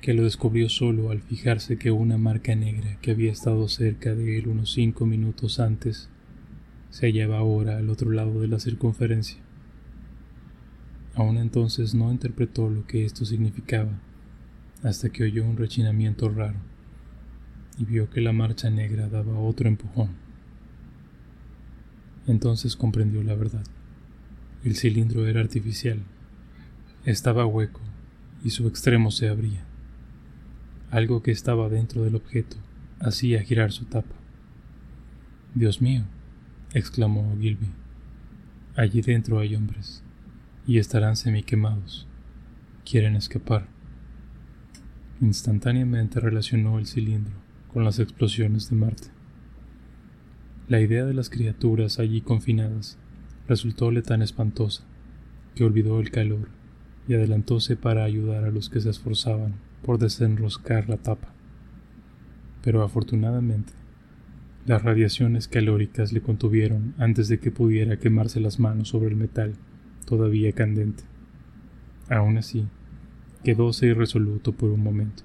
[0.00, 4.38] que lo descubrió solo al fijarse que una marca negra que había estado cerca de
[4.38, 6.08] él unos cinco minutos antes
[6.88, 9.45] se hallaba ahora al otro lado de la circunferencia.
[11.16, 13.98] Aún entonces no interpretó lo que esto significaba,
[14.82, 16.58] hasta que oyó un rechinamiento raro
[17.78, 20.10] y vio que la marcha negra daba otro empujón.
[22.26, 23.64] Entonces comprendió la verdad.
[24.62, 26.02] El cilindro era artificial,
[27.06, 27.80] estaba hueco
[28.44, 29.64] y su extremo se abría.
[30.90, 32.58] Algo que estaba dentro del objeto
[33.00, 34.14] hacía girar su tapa.
[35.54, 36.04] Dios mío,
[36.74, 37.70] exclamó Gilby.
[38.76, 40.02] Allí dentro hay hombres,
[40.66, 42.06] y estarán semiquemados.
[42.84, 43.68] Quieren escapar.
[45.20, 47.34] Instantáneamente relacionó el cilindro
[47.72, 49.08] con las explosiones de Marte.
[50.68, 52.98] La idea de las criaturas allí confinadas
[53.46, 54.82] resultóle tan espantosa
[55.54, 56.48] que olvidó el calor
[57.06, 61.32] y adelantóse para ayudar a los que se esforzaban por desenroscar la tapa.
[62.62, 63.72] Pero afortunadamente,
[64.66, 69.54] las radiaciones calóricas le contuvieron antes de que pudiera quemarse las manos sobre el metal
[70.06, 71.04] todavía candente.
[72.08, 72.66] Aún así,
[73.44, 75.24] quedóse irresoluto por un momento.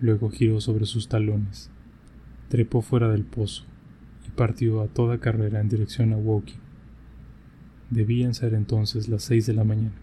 [0.00, 1.70] Luego giró sobre sus talones,
[2.48, 3.64] trepó fuera del pozo
[4.26, 6.60] y partió a toda carrera en dirección a Woking.
[7.88, 9.94] Debían ser entonces las seis de la mañana.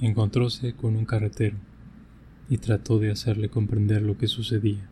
[0.00, 1.56] Encontróse con un carretero
[2.48, 4.88] y trató de hacerle comprender lo que sucedía,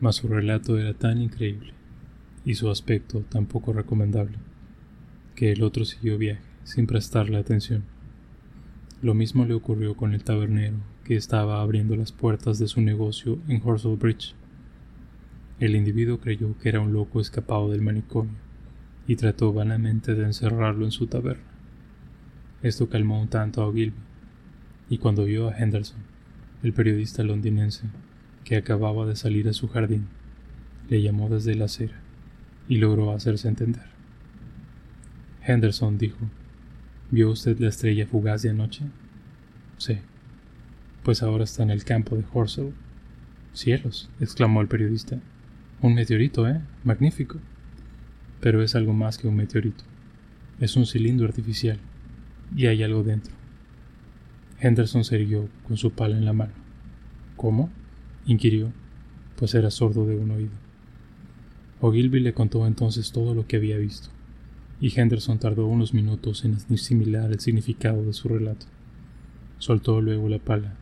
[0.00, 1.72] mas su relato era tan increíble
[2.44, 4.38] y su aspecto tan poco recomendable
[5.34, 7.84] que el otro siguió viaje sin prestarle atención.
[9.02, 13.38] Lo mismo le ocurrió con el tabernero que estaba abriendo las puertas de su negocio
[13.48, 14.34] en Horsell Bridge.
[15.60, 18.34] El individuo creyó que era un loco escapado del manicomio
[19.06, 21.44] y trató vanamente de encerrarlo en su taberna.
[22.62, 23.96] Esto calmó un tanto a Gilby,
[24.88, 25.98] y cuando vio a Henderson
[26.62, 27.84] el periodista londinense,
[28.42, 30.06] que acababa de salir a su jardín,
[30.88, 32.00] le llamó desde la acera
[32.68, 33.84] y logró hacerse entender.
[35.46, 36.18] Henderson dijo,
[37.10, 38.84] ¿Vio usted la estrella fugaz de anoche?
[39.78, 39.98] Sí.
[41.02, 42.72] Pues ahora está en el campo de Horsell.
[43.52, 45.20] Cielos, exclamó el periodista.
[45.80, 46.60] Un meteorito, ¿eh?
[46.82, 47.38] Magnífico.
[48.40, 49.84] Pero es algo más que un meteorito.
[50.60, 51.78] Es un cilindro artificial.
[52.56, 53.34] Y hay algo dentro.
[54.60, 56.52] Henderson se irguió con su pala en la mano.
[57.36, 57.70] ¿Cómo?
[58.26, 58.72] inquirió,
[59.36, 60.52] pues era sordo de un oído.
[61.80, 64.08] Ogilvy le contó entonces todo lo que había visto,
[64.80, 68.66] y Henderson tardó unos minutos en asimilar el significado de su relato.
[69.58, 70.74] Soltó luego la pala,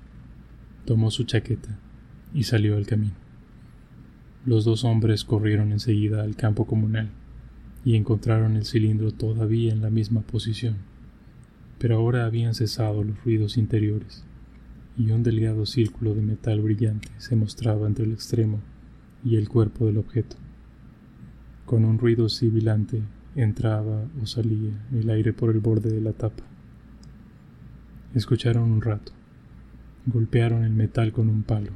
[0.85, 1.79] tomó su chaqueta
[2.35, 3.15] y salió al camino.
[4.45, 7.11] Los dos hombres corrieron enseguida al campo comunal
[7.85, 10.93] y encontraron el cilindro todavía en la misma posición
[11.83, 14.23] pero ahora habían cesado los ruidos interiores,
[14.97, 18.61] y un delgado círculo de metal brillante se mostraba entre el extremo
[19.25, 20.37] y el cuerpo del objeto.
[21.67, 23.03] Con un ruido sibilante
[23.35, 26.45] entraba o salía el aire por el borde de la tapa.
[28.15, 29.13] Escucharon un rato,
[30.07, 31.73] golpearon el metal con un palo,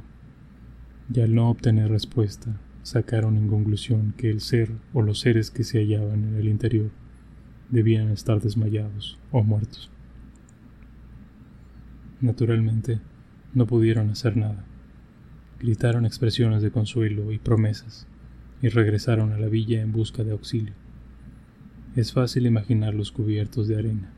[1.13, 5.63] y al no obtener respuesta, sacaron en conclusión que el ser o los seres que
[5.63, 6.91] se hallaban en el interior
[7.69, 9.89] debían estar desmayados o muertos.
[12.21, 12.99] Naturalmente,
[13.53, 14.63] no pudieron hacer nada.
[15.59, 18.07] Gritaron expresiones de consuelo y promesas,
[18.61, 20.73] y regresaron a la villa en busca de auxilio.
[21.95, 24.11] Es fácil imaginarlos cubiertos de arena,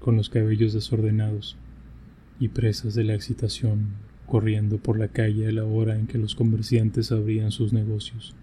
[0.00, 1.56] con los cabellos desordenados
[2.38, 3.88] y presas de la excitación,
[4.26, 8.34] corriendo por la calle a la hora en que los comerciantes abrían sus negocios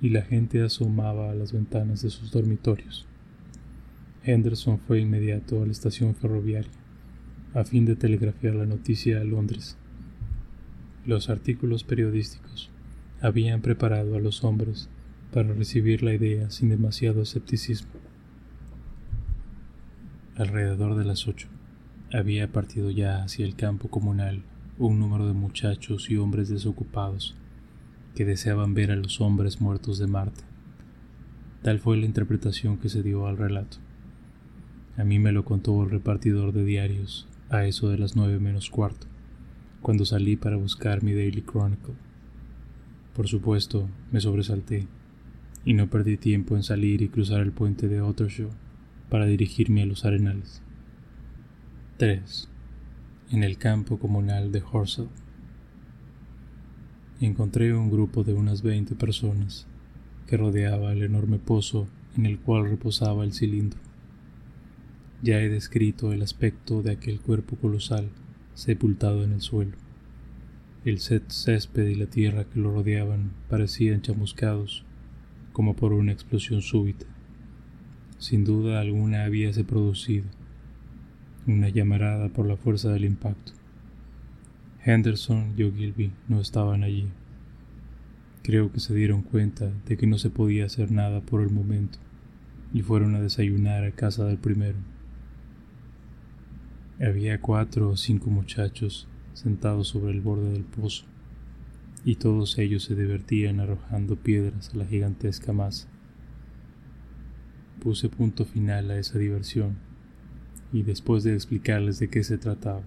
[0.00, 3.06] y la gente asomaba a las ventanas de sus dormitorios.
[4.22, 6.70] Henderson fue inmediato a la estación ferroviaria
[7.54, 9.76] a fin de telegrafiar la noticia a Londres.
[11.06, 12.70] Los artículos periodísticos
[13.20, 14.88] habían preparado a los hombres
[15.34, 17.90] para recibir la idea sin demasiado escepticismo.
[20.36, 21.48] Alrededor de las ocho
[22.12, 24.44] había partido ya hacia el campo comunal
[24.78, 27.34] un número de muchachos y hombres desocupados
[28.14, 30.44] que deseaban ver a los hombres muertos de Marta.
[31.62, 33.78] Tal fue la interpretación que se dio al relato.
[34.96, 38.70] A mí me lo contó el repartidor de diarios a eso de las nueve menos
[38.70, 39.08] cuarto
[39.82, 41.94] cuando salí para buscar mi Daily Chronicle.
[43.14, 44.86] Por supuesto, me sobresalté
[45.64, 48.50] y no perdí tiempo en salir y cruzar el puente de Ottershaw
[49.08, 50.62] para dirigirme a los arenales.
[51.96, 52.48] 3.
[53.30, 55.08] En el campo comunal de Horsell.
[57.20, 59.66] Encontré un grupo de unas veinte personas
[60.26, 63.78] que rodeaba el enorme pozo en el cual reposaba el cilindro.
[65.22, 68.10] Ya he descrito el aspecto de aquel cuerpo colosal
[68.54, 69.76] sepultado en el suelo.
[70.84, 74.83] El césped y la tierra que lo rodeaban parecían chamuscados,
[75.54, 77.06] como por una explosión súbita.
[78.18, 80.24] Sin duda alguna habíase producido
[81.46, 83.52] una llamarada por la fuerza del impacto.
[84.84, 87.06] Henderson y Ogilvy no estaban allí.
[88.42, 92.00] Creo que se dieron cuenta de que no se podía hacer nada por el momento
[92.72, 94.78] y fueron a desayunar a casa del primero.
[97.00, 101.04] Había cuatro o cinco muchachos sentados sobre el borde del pozo,
[102.04, 105.88] y todos ellos se divertían arrojando piedras a la gigantesca masa.
[107.82, 109.76] Puse punto final a esa diversión,
[110.72, 112.82] y después de explicarles de qué se trataba,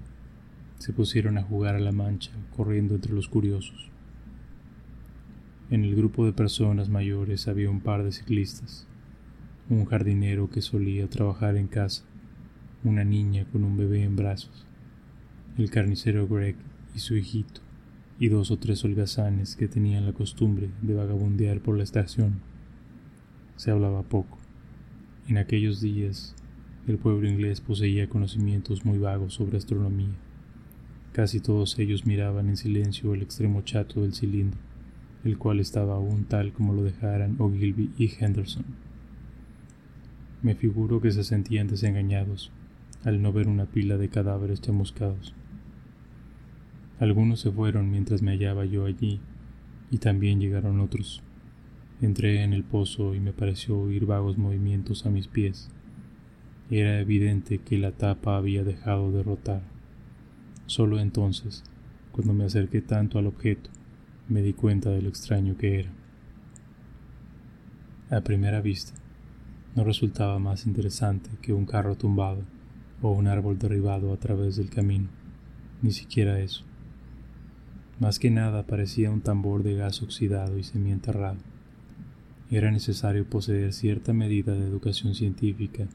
[0.78, 3.90] se pusieron a jugar a la mancha, corriendo entre los curiosos.
[5.70, 8.86] En el grupo de personas mayores había un par de ciclistas,
[9.70, 12.04] un jardinero que solía trabajar en casa,
[12.84, 14.66] una niña con un bebé en brazos,
[15.58, 16.56] el carnicero Greg
[16.96, 17.62] y su hijito,
[18.20, 22.42] y dos o tres holgazanes que tenían la costumbre de vagabundear por la estación.
[23.56, 24.38] Se hablaba poco.
[25.28, 26.36] En aquellos días,
[26.88, 30.16] el pueblo inglés poseía conocimientos muy vagos sobre astronomía.
[31.12, 34.60] Casi todos ellos miraban en silencio el extremo chato del cilindro,
[35.24, 38.66] el cual estaba aún tal como lo dejaran Ogilvy y Henderson.
[40.42, 42.52] Me figuro que se sentían desengañados
[43.04, 45.34] al no ver una pila de cadáveres chamuscados.
[47.00, 49.20] Algunos se fueron mientras me hallaba yo allí,
[49.92, 51.22] y también llegaron otros.
[52.02, 55.70] Entré en el pozo y me pareció oír vagos movimientos a mis pies.
[56.70, 59.62] Era evidente que la tapa había dejado de rotar.
[60.66, 61.64] Solo entonces,
[62.12, 63.70] cuando me acerqué tanto al objeto,
[64.28, 65.92] me di cuenta de lo extraño que era.
[68.10, 68.94] A primera vista,
[69.76, 72.44] no resultaba más interesante que un carro tumbado
[73.02, 75.08] o un árbol derribado a través del camino,
[75.82, 76.67] ni siquiera eso.
[78.00, 81.38] Más que nada parecía un tambor de gas oxidado y semienterrado.
[82.52, 85.88] Era necesario poseer cierta medida de educación científica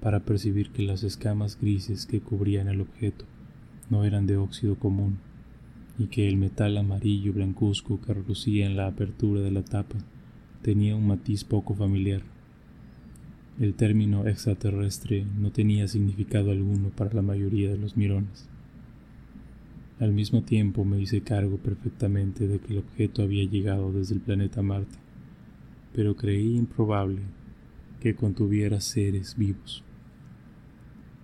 [0.00, 3.26] para percibir que las escamas grises que cubrían el objeto
[3.90, 5.18] no eran de óxido común
[5.98, 9.96] y que el metal amarillo blancuzco que relucía en la apertura de la tapa
[10.62, 12.22] tenía un matiz poco familiar.
[13.60, 18.48] El término extraterrestre no tenía significado alguno para la mayoría de los mirones.
[20.00, 24.20] Al mismo tiempo me hice cargo perfectamente de que el objeto había llegado desde el
[24.20, 24.96] planeta Marte,
[25.92, 27.20] pero creí improbable
[28.00, 29.84] que contuviera seres vivos.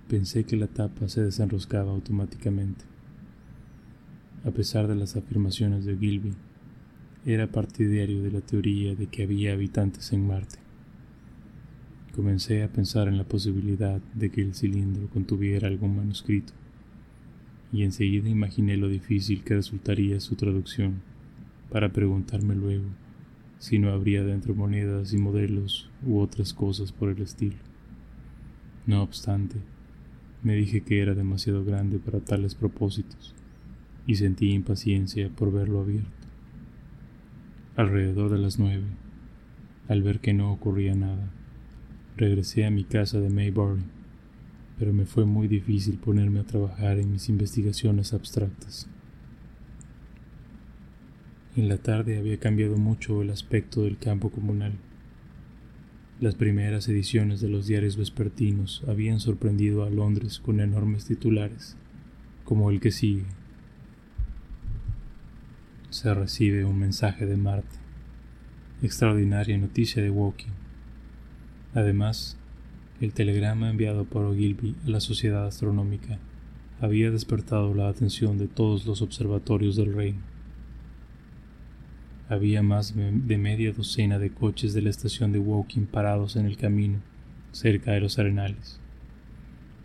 [0.08, 2.84] Pensé que la tapa se desenroscaba automáticamente.
[4.44, 6.32] A pesar de las afirmaciones de Gilby,
[7.26, 10.58] era partidario de la teoría de que había habitantes en Marte.
[12.14, 16.52] Comencé a pensar en la posibilidad de que el cilindro contuviera algún manuscrito,
[17.72, 21.02] y enseguida imaginé lo difícil que resultaría su traducción,
[21.70, 22.86] para preguntarme luego
[23.58, 27.56] si no habría dentro monedas y modelos u otras cosas por el estilo.
[28.86, 29.56] No obstante,
[30.42, 33.34] me dije que era demasiado grande para tales propósitos,
[34.06, 36.10] y sentí impaciencia por verlo abierto.
[37.76, 38.86] Alrededor de las nueve,
[39.88, 41.30] al ver que no ocurría nada,
[42.20, 43.80] Regresé a mi casa de Maybury,
[44.80, 48.88] pero me fue muy difícil ponerme a trabajar en mis investigaciones abstractas.
[51.54, 54.72] En la tarde había cambiado mucho el aspecto del campo comunal.
[56.18, 61.76] Las primeras ediciones de los diarios vespertinos habían sorprendido a Londres con enormes titulares,
[62.44, 63.26] como el que sigue.
[65.90, 67.76] Se recibe un mensaje de Marte.
[68.82, 70.54] Extraordinaria noticia de Woking.
[71.74, 72.39] Además,
[73.00, 76.18] el telegrama enviado por Ogilvy a la Sociedad Astronómica
[76.82, 80.20] había despertado la atención de todos los observatorios del reino.
[82.28, 86.56] Había más de media docena de coches de la estación de Woking parados en el
[86.56, 87.00] camino,
[87.52, 88.78] cerca de los arenales.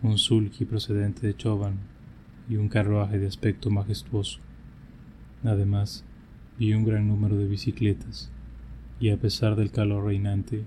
[0.02, 1.78] Un sulky procedente de Choban
[2.48, 4.40] y un carruaje de aspecto majestuoso.
[5.42, 6.04] Además,
[6.58, 8.30] vi un gran número de bicicletas,
[9.00, 10.64] y a pesar del calor reinante,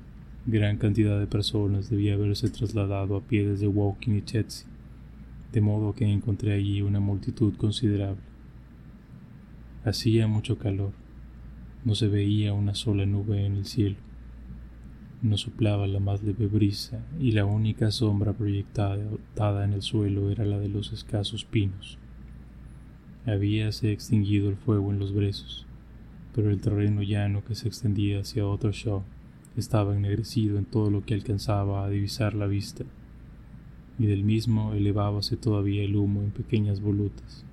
[0.49, 4.67] gran cantidad de personas debía haberse trasladado a pie desde Woking y Chetsey,
[5.51, 8.23] de modo que encontré allí una multitud considerable.
[9.85, 10.91] Hacía mucho calor,
[11.85, 13.97] no se veía una sola nube en el cielo,
[15.21, 20.45] no soplaba la más leve brisa y la única sombra proyectada en el suelo era
[20.45, 21.97] la de los escasos pinos.
[23.25, 25.67] Habíase extinguido el fuego en los brezos,
[26.33, 29.03] pero el terreno llano que se extendía hacia otro show
[29.57, 32.85] estaba ennegrecido en todo lo que alcanzaba a divisar la vista,
[33.97, 37.43] y del mismo elevábase todavía el humo en pequeñas volutas.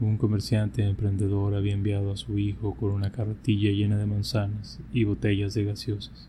[0.00, 5.04] Un comerciante emprendedor había enviado a su hijo con una carretilla llena de manzanas y
[5.04, 6.28] botellas de gaseosas.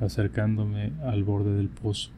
[0.00, 2.10] Acercándome al borde del pozo,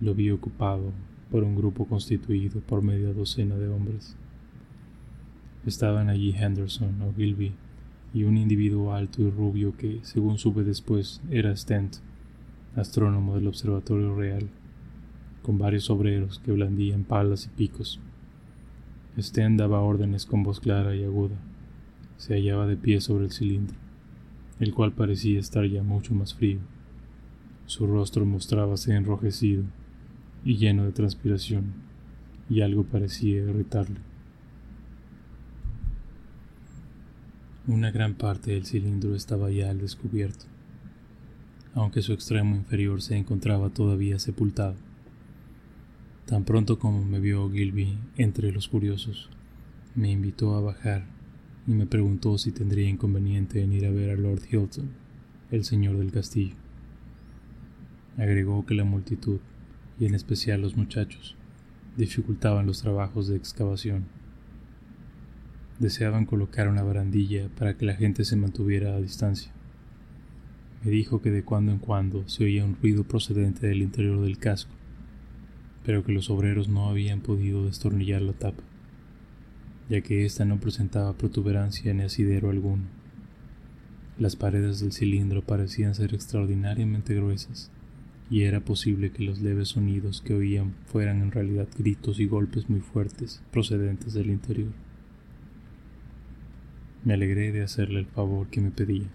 [0.00, 0.92] lo vi ocupado
[1.30, 4.16] por un grupo constituido por media docena de hombres.
[5.64, 7.52] Estaban allí Henderson o Gilby
[8.14, 11.96] y un individuo alto y rubio que, según supe después, era Stent,
[12.76, 14.48] astrónomo del Observatorio Real,
[15.42, 18.00] con varios obreros que blandían palas y picos.
[19.18, 21.36] Sten daba órdenes con voz clara y aguda.
[22.16, 23.76] Se hallaba de pie sobre el cilindro,
[24.60, 26.60] el cual parecía estar ya mucho más frío.
[27.66, 29.64] Su rostro mostrábase enrojecido
[30.44, 31.72] y lleno de transpiración,
[32.48, 34.00] y algo parecía irritarle.
[37.66, 40.44] Una gran parte del cilindro estaba ya al descubierto,
[41.72, 44.74] aunque su extremo inferior se encontraba todavía sepultado.
[46.26, 49.30] Tan pronto como me vio Gilby entre los curiosos,
[49.94, 51.06] me invitó a bajar
[51.66, 54.90] y me preguntó si tendría inconveniente en ir a ver a Lord Hilton,
[55.50, 56.56] el señor del castillo.
[58.18, 59.38] Agregó que la multitud,
[59.98, 61.34] y en especial los muchachos,
[61.96, 64.04] dificultaban los trabajos de excavación.
[65.78, 69.52] Deseaban colocar una barandilla para que la gente se mantuviera a distancia.
[70.84, 74.38] Me dijo que de cuando en cuando se oía un ruido procedente del interior del
[74.38, 74.70] casco
[75.84, 78.62] pero que los obreros no habían podido destornillar la tapa,
[79.88, 82.84] ya que ésta no presentaba protuberancia ni asidero alguno.
[84.18, 87.70] Las paredes del cilindro parecían ser extraordinariamente gruesas,
[88.30, 92.70] y era posible que los leves sonidos que oían fueran en realidad gritos y golpes
[92.70, 94.72] muy fuertes procedentes del interior.
[97.04, 99.06] Me alegré de hacerle el favor que me pedía,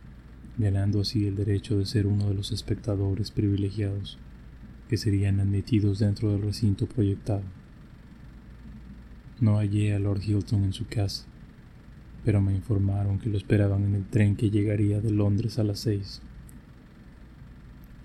[0.60, 4.20] ganando así el derecho de ser uno de los espectadores privilegiados
[4.88, 7.42] que serían admitidos dentro del recinto proyectado.
[9.40, 11.26] No hallé a Lord Hilton en su casa,
[12.24, 15.80] pero me informaron que lo esperaban en el tren que llegaría de Londres a las
[15.80, 16.22] seis.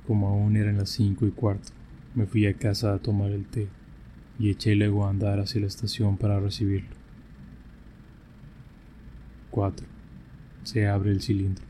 [0.07, 1.72] Como aún eran las cinco y cuarto,
[2.14, 3.68] me fui a casa a tomar el té
[4.39, 7.03] y eché luego a andar hacia la estación para recibirlo.
[9.55, 9.86] 4.
[10.64, 11.64] Se abre el cilindro.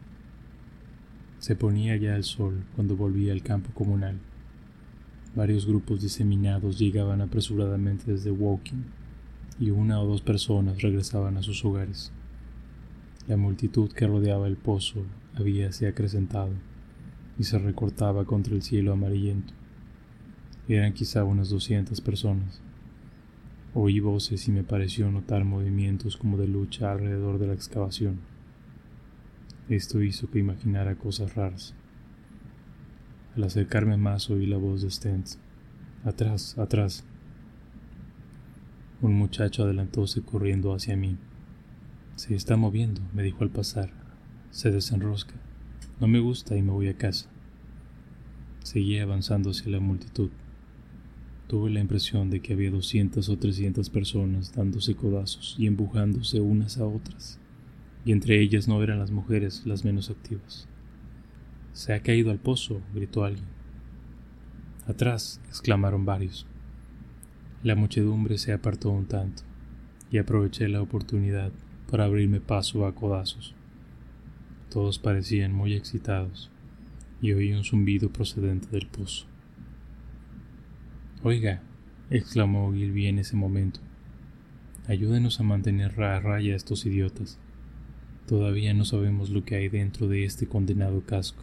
[1.38, 4.18] Se ponía ya el sol cuando volví al campo comunal.
[5.36, 8.86] Varios grupos diseminados llegaban apresuradamente desde Woking
[9.60, 12.10] y una o dos personas regresaban a sus hogares.
[13.28, 15.04] La multitud que rodeaba el pozo
[15.34, 16.52] habíase acrecentado
[17.38, 19.52] y se recortaba contra el cielo amarillento.
[20.68, 22.62] Eran quizá unas doscientas personas.
[23.76, 28.20] Oí voces y me pareció notar movimientos como de lucha alrededor de la excavación.
[29.68, 31.74] Esto hizo que imaginara cosas raras.
[33.34, 35.38] Al acercarme más oí la voz de Stentz.
[36.04, 37.04] Atrás, atrás.
[39.02, 41.16] Un muchacho adelantóse corriendo hacia mí.
[42.14, 43.90] Se está moviendo, me dijo al pasar.
[44.50, 45.34] Se desenrosca.
[45.98, 47.28] No me gusta y me voy a casa.
[48.62, 50.30] Seguí avanzando hacia la multitud.
[51.46, 56.78] Tuve la impresión de que había doscientas o trescientas personas dándose codazos y empujándose unas
[56.78, 57.38] a otras,
[58.04, 60.66] y entre ellas no eran las mujeres las menos activas.
[61.74, 63.46] Se ha caído al pozo, gritó alguien.
[64.86, 66.46] Atrás, exclamaron varios.
[67.62, 69.42] La muchedumbre se apartó un tanto,
[70.10, 71.52] y aproveché la oportunidad
[71.90, 73.54] para abrirme paso a codazos.
[74.70, 76.50] Todos parecían muy excitados,
[77.20, 79.26] y oí un zumbido procedente del pozo.
[81.26, 81.62] Oiga,
[82.10, 83.80] exclamó Gilby en ese momento,
[84.86, 87.38] ayúdenos a mantener a raya a estos idiotas.
[88.26, 91.42] Todavía no sabemos lo que hay dentro de este condenado casco.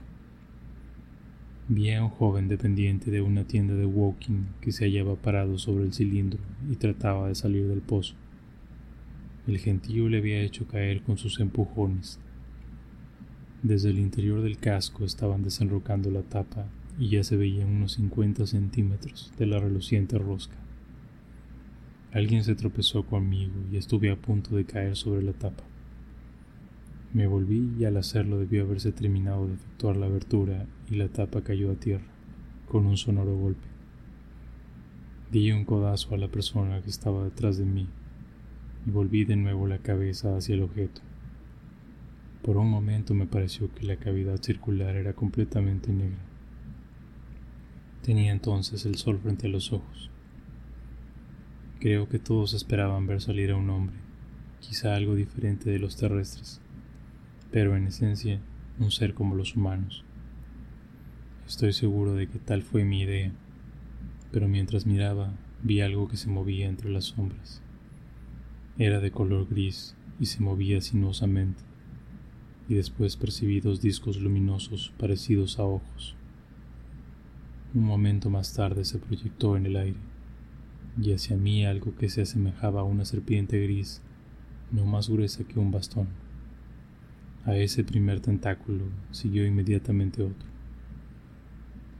[1.68, 5.86] Vi a un joven dependiente de una tienda de walking que se hallaba parado sobre
[5.86, 8.14] el cilindro y trataba de salir del pozo.
[9.48, 12.20] El gentío le había hecho caer con sus empujones.
[13.64, 16.68] Desde el interior del casco estaban desenrocando la tapa
[17.02, 20.56] y ya se veían unos 50 centímetros de la reluciente rosca.
[22.12, 25.64] Alguien se tropezó conmigo y estuve a punto de caer sobre la tapa.
[27.12, 31.42] Me volví y al hacerlo debió haberse terminado de efectuar la abertura y la tapa
[31.42, 32.06] cayó a tierra
[32.70, 33.68] con un sonoro golpe.
[35.32, 37.88] Di un codazo a la persona que estaba detrás de mí
[38.86, 41.02] y volví de nuevo la cabeza hacia el objeto.
[42.44, 46.31] Por un momento me pareció que la cavidad circular era completamente negra.
[48.02, 50.10] Tenía entonces el sol frente a los ojos.
[51.80, 53.98] Creo que todos esperaban ver salir a un hombre,
[54.60, 56.62] quizá algo diferente de los terrestres
[57.52, 58.40] pero en esencia
[58.80, 60.04] un ser como los humanos.
[61.48, 63.32] Estoy seguro de que tal fue mi idea,
[64.32, 67.62] pero mientras miraba vi algo que se movía entre las sombras.
[68.78, 71.62] Era de color gris y se movía sinuosamente,
[72.70, 76.16] y después percibí dos discos luminosos parecidos a ojos.
[77.74, 80.00] Un momento más tarde se proyectó en el aire,
[81.02, 84.02] y hacia mí algo que se asemejaba a una serpiente gris,
[84.72, 86.10] no más gruesa que un bastón.
[87.46, 90.50] A ese primer tentáculo siguió inmediatamente otro.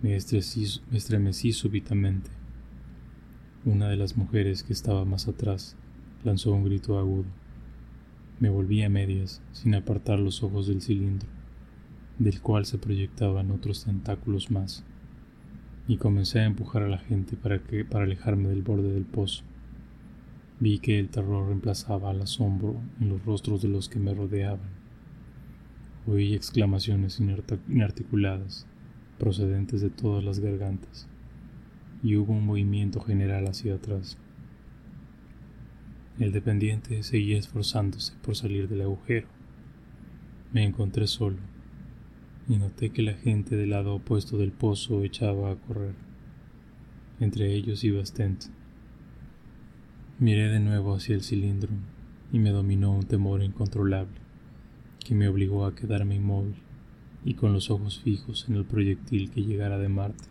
[0.02, 2.30] Me estremecí, súbitamente.
[3.64, 5.78] Una de las mujeres que estaba más atrás
[6.26, 7.26] lanzó un grito agudo.
[8.42, 11.30] Me volví a medias, sin apartar los ojos del cilindro,
[12.20, 14.84] del cual se proyectaban otros tentáculos más,
[15.88, 19.44] y comencé a empujar a la gente para, que, para alejarme del borde del pozo.
[20.60, 24.70] Vi que el terror reemplazaba al asombro en los rostros de los que me rodeaban.
[26.08, 28.68] Oí exclamaciones inarticuladas
[29.18, 31.08] procedentes de todas las gargantas
[32.04, 34.18] y hubo un movimiento general hacia atrás.
[36.20, 39.28] El dependiente seguía esforzándose por salir del agujero.
[40.52, 41.38] Me encontré solo
[42.52, 45.96] y noté que la gente del lado opuesto del pozo echaba a correr.
[47.22, 48.44] Entre ellos iba Stent.
[50.20, 51.70] Miré de nuevo hacia el cilindro
[52.30, 54.20] y me dominó un temor incontrolable
[55.00, 56.56] que me obligó a quedarme inmóvil
[57.24, 60.26] y con los ojos fijos en el proyectil que llegara de Marte.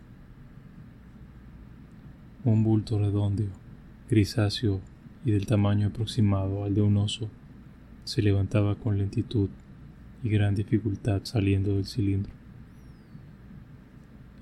[2.44, 3.44] Un bulto redondo,
[4.10, 4.82] grisáceo
[5.24, 7.30] y del tamaño aproximado al de un oso,
[8.04, 9.48] se levantaba con lentitud
[10.22, 12.32] y gran dificultad saliendo del cilindro.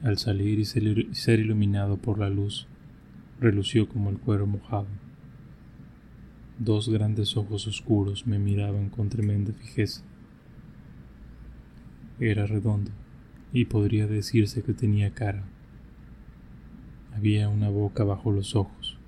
[0.02, 2.68] Al salir y ser iluminado por la luz,
[3.40, 4.86] relució como el cuero mojado.
[6.58, 10.02] Dos grandes ojos oscuros me miraban con tremenda fijeza.
[12.20, 12.90] Era redondo
[13.52, 15.44] y podría decirse que tenía cara.
[17.14, 18.98] Había una boca bajo los ojos.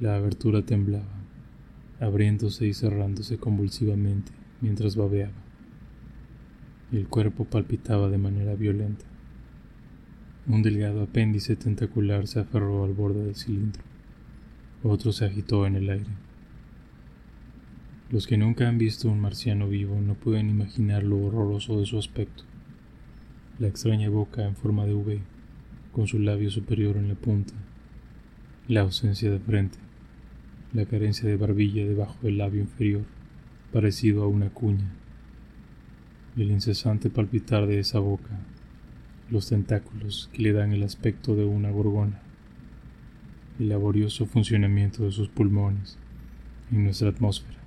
[0.00, 1.22] La abertura temblaba,
[2.00, 5.32] abriéndose y cerrándose convulsivamente mientras babeaba.
[6.92, 9.06] El cuerpo palpitaba de manera violenta.
[10.46, 13.82] Un delgado apéndice tentacular se aferró al borde del cilindro.
[14.82, 16.10] Otro se agitó en el aire.
[18.10, 21.98] Los que nunca han visto un marciano vivo no pueden imaginar lo horroroso de su
[21.98, 22.44] aspecto.
[23.58, 25.20] La extraña boca en forma de V,
[25.92, 27.54] con su labio superior en la punta,
[28.68, 29.78] la ausencia de frente,
[30.74, 33.04] la carencia de barbilla debajo del labio inferior,
[33.72, 34.92] parecido a una cuña,
[36.36, 38.38] el incesante palpitar de esa boca,
[39.30, 42.20] los tentáculos que le dan el aspecto de una gorgona,
[43.58, 45.98] el laborioso funcionamiento de sus pulmones
[46.70, 47.62] en nuestra atmósfera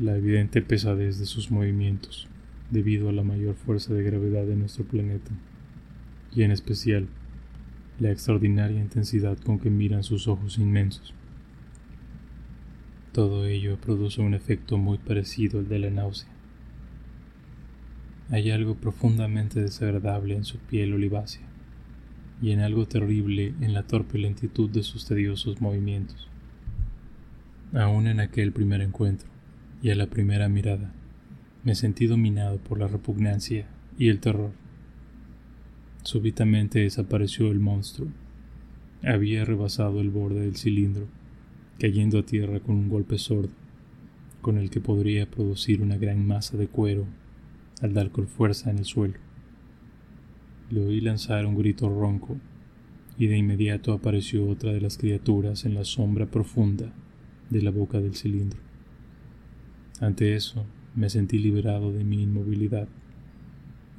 [0.00, 2.26] la evidente pesadez de sus movimientos
[2.70, 5.30] debido a la mayor fuerza de gravedad de nuestro planeta,
[6.34, 7.06] y en especial
[7.98, 11.12] la extraordinaria intensidad con que miran sus ojos inmensos.
[13.12, 16.29] Todo ello produce un efecto muy parecido al de la náusea.
[18.32, 21.42] Hay algo profundamente desagradable en su piel olivácea
[22.40, 26.28] y en algo terrible en la torpe lentitud de sus tediosos movimientos.
[27.72, 29.28] Aún en aquel primer encuentro,
[29.82, 30.92] y a la primera mirada
[31.64, 33.66] me sentí dominado por la repugnancia
[33.98, 34.52] y el terror.
[36.04, 38.08] Súbitamente desapareció el monstruo.
[39.02, 41.06] Había rebasado el borde del cilindro,
[41.80, 43.52] cayendo a tierra con un golpe sordo,
[44.40, 47.06] con el que podría producir una gran masa de cuero
[47.80, 49.18] al dar con fuerza en el suelo.
[50.70, 52.36] Le oí lanzar un grito ronco,
[53.18, 56.92] y de inmediato apareció otra de las criaturas en la sombra profunda
[57.50, 58.60] de la boca del cilindro.
[60.00, 60.64] Ante eso,
[60.94, 62.88] me sentí liberado de mi inmovilidad.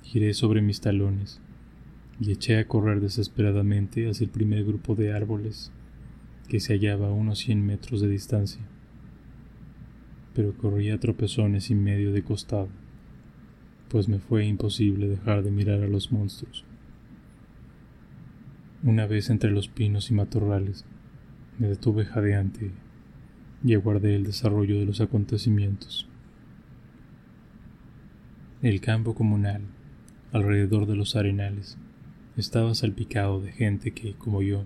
[0.04, 1.40] Giré sobre mis talones,
[2.20, 5.72] y eché a correr desesperadamente hacia el primer grupo de árboles
[6.48, 8.62] que se hallaba a unos cien metros de distancia.
[10.34, 12.70] Pero corría tropezones y medio de costado,
[13.92, 16.64] pues me fue imposible dejar de mirar a los monstruos.
[18.84, 20.86] Una vez entre los pinos y matorrales,
[21.60, 22.72] me detuve jadeante
[23.66, 26.08] y aguardé el desarrollo de los acontecimientos.
[28.62, 29.64] El campo comunal,
[30.32, 31.78] alrededor de los arenales,
[32.38, 34.64] estaba salpicado de gente que, como yo,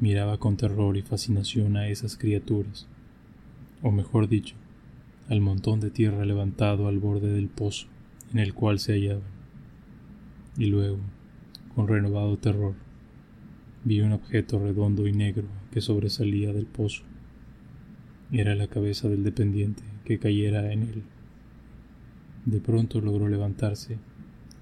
[0.00, 2.88] miraba con terror y fascinación a esas criaturas,
[3.82, 4.54] o mejor dicho,
[5.28, 7.86] al montón de tierra levantado al borde del pozo
[8.32, 9.30] en el cual se hallaban.
[10.56, 10.98] Y luego,
[11.74, 12.74] con renovado terror,
[13.84, 17.02] vi un objeto redondo y negro que sobresalía del pozo.
[18.32, 21.02] Era la cabeza del dependiente que cayera en él.
[22.44, 23.98] De pronto logró levantarse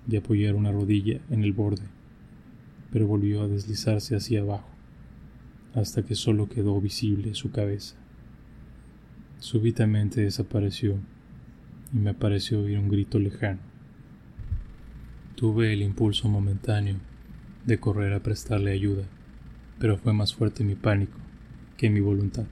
[0.09, 1.85] y apoyar una rodilla en el borde,
[2.91, 4.69] pero volvió a deslizarse hacia abajo,
[5.75, 7.97] hasta que solo quedó visible su cabeza.
[9.39, 10.99] Súbitamente desapareció
[11.93, 13.61] y me pareció oír un grito lejano.
[15.35, 16.97] Tuve el impulso momentáneo
[17.65, 19.05] de correr a prestarle ayuda,
[19.79, 21.19] pero fue más fuerte mi pánico
[21.77, 22.47] que mi voluntad.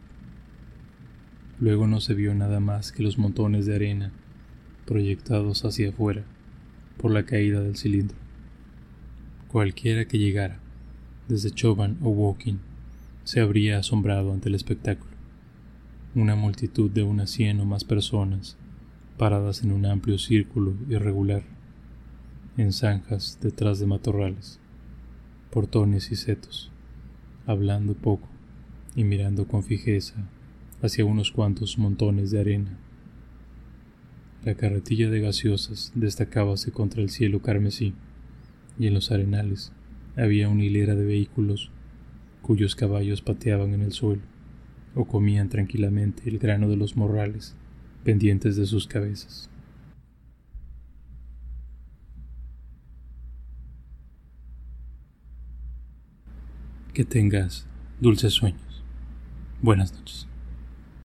[1.58, 4.12] Luego no se vio nada más que los montones de arena
[4.84, 6.22] proyectados hacia afuera
[6.96, 8.16] por la caída del cilindro.
[9.48, 10.60] Cualquiera que llegara,
[11.28, 12.60] desde Choban o Woking,
[13.24, 15.10] se habría asombrado ante el espectáculo.
[16.14, 18.56] Una multitud de unas cien o más personas,
[19.16, 21.42] paradas en un amplio círculo irregular,
[22.56, 24.58] en zanjas detrás de matorrales,
[25.50, 26.70] portones y setos,
[27.46, 28.28] hablando poco
[28.94, 30.14] y mirando con fijeza
[30.82, 32.78] hacia unos cuantos montones de arena.
[34.44, 37.94] La carretilla de gaseosas destacábase contra el cielo carmesí,
[38.78, 39.72] y en los arenales
[40.16, 41.70] había una hilera de vehículos
[42.42, 44.22] cuyos caballos pateaban en el suelo
[44.94, 47.56] o comían tranquilamente el grano de los morrales
[48.06, 49.50] pendientes de sus cabezas.
[56.94, 57.66] Que tengas
[58.00, 58.84] dulces sueños.
[59.60, 60.28] Buenas noches.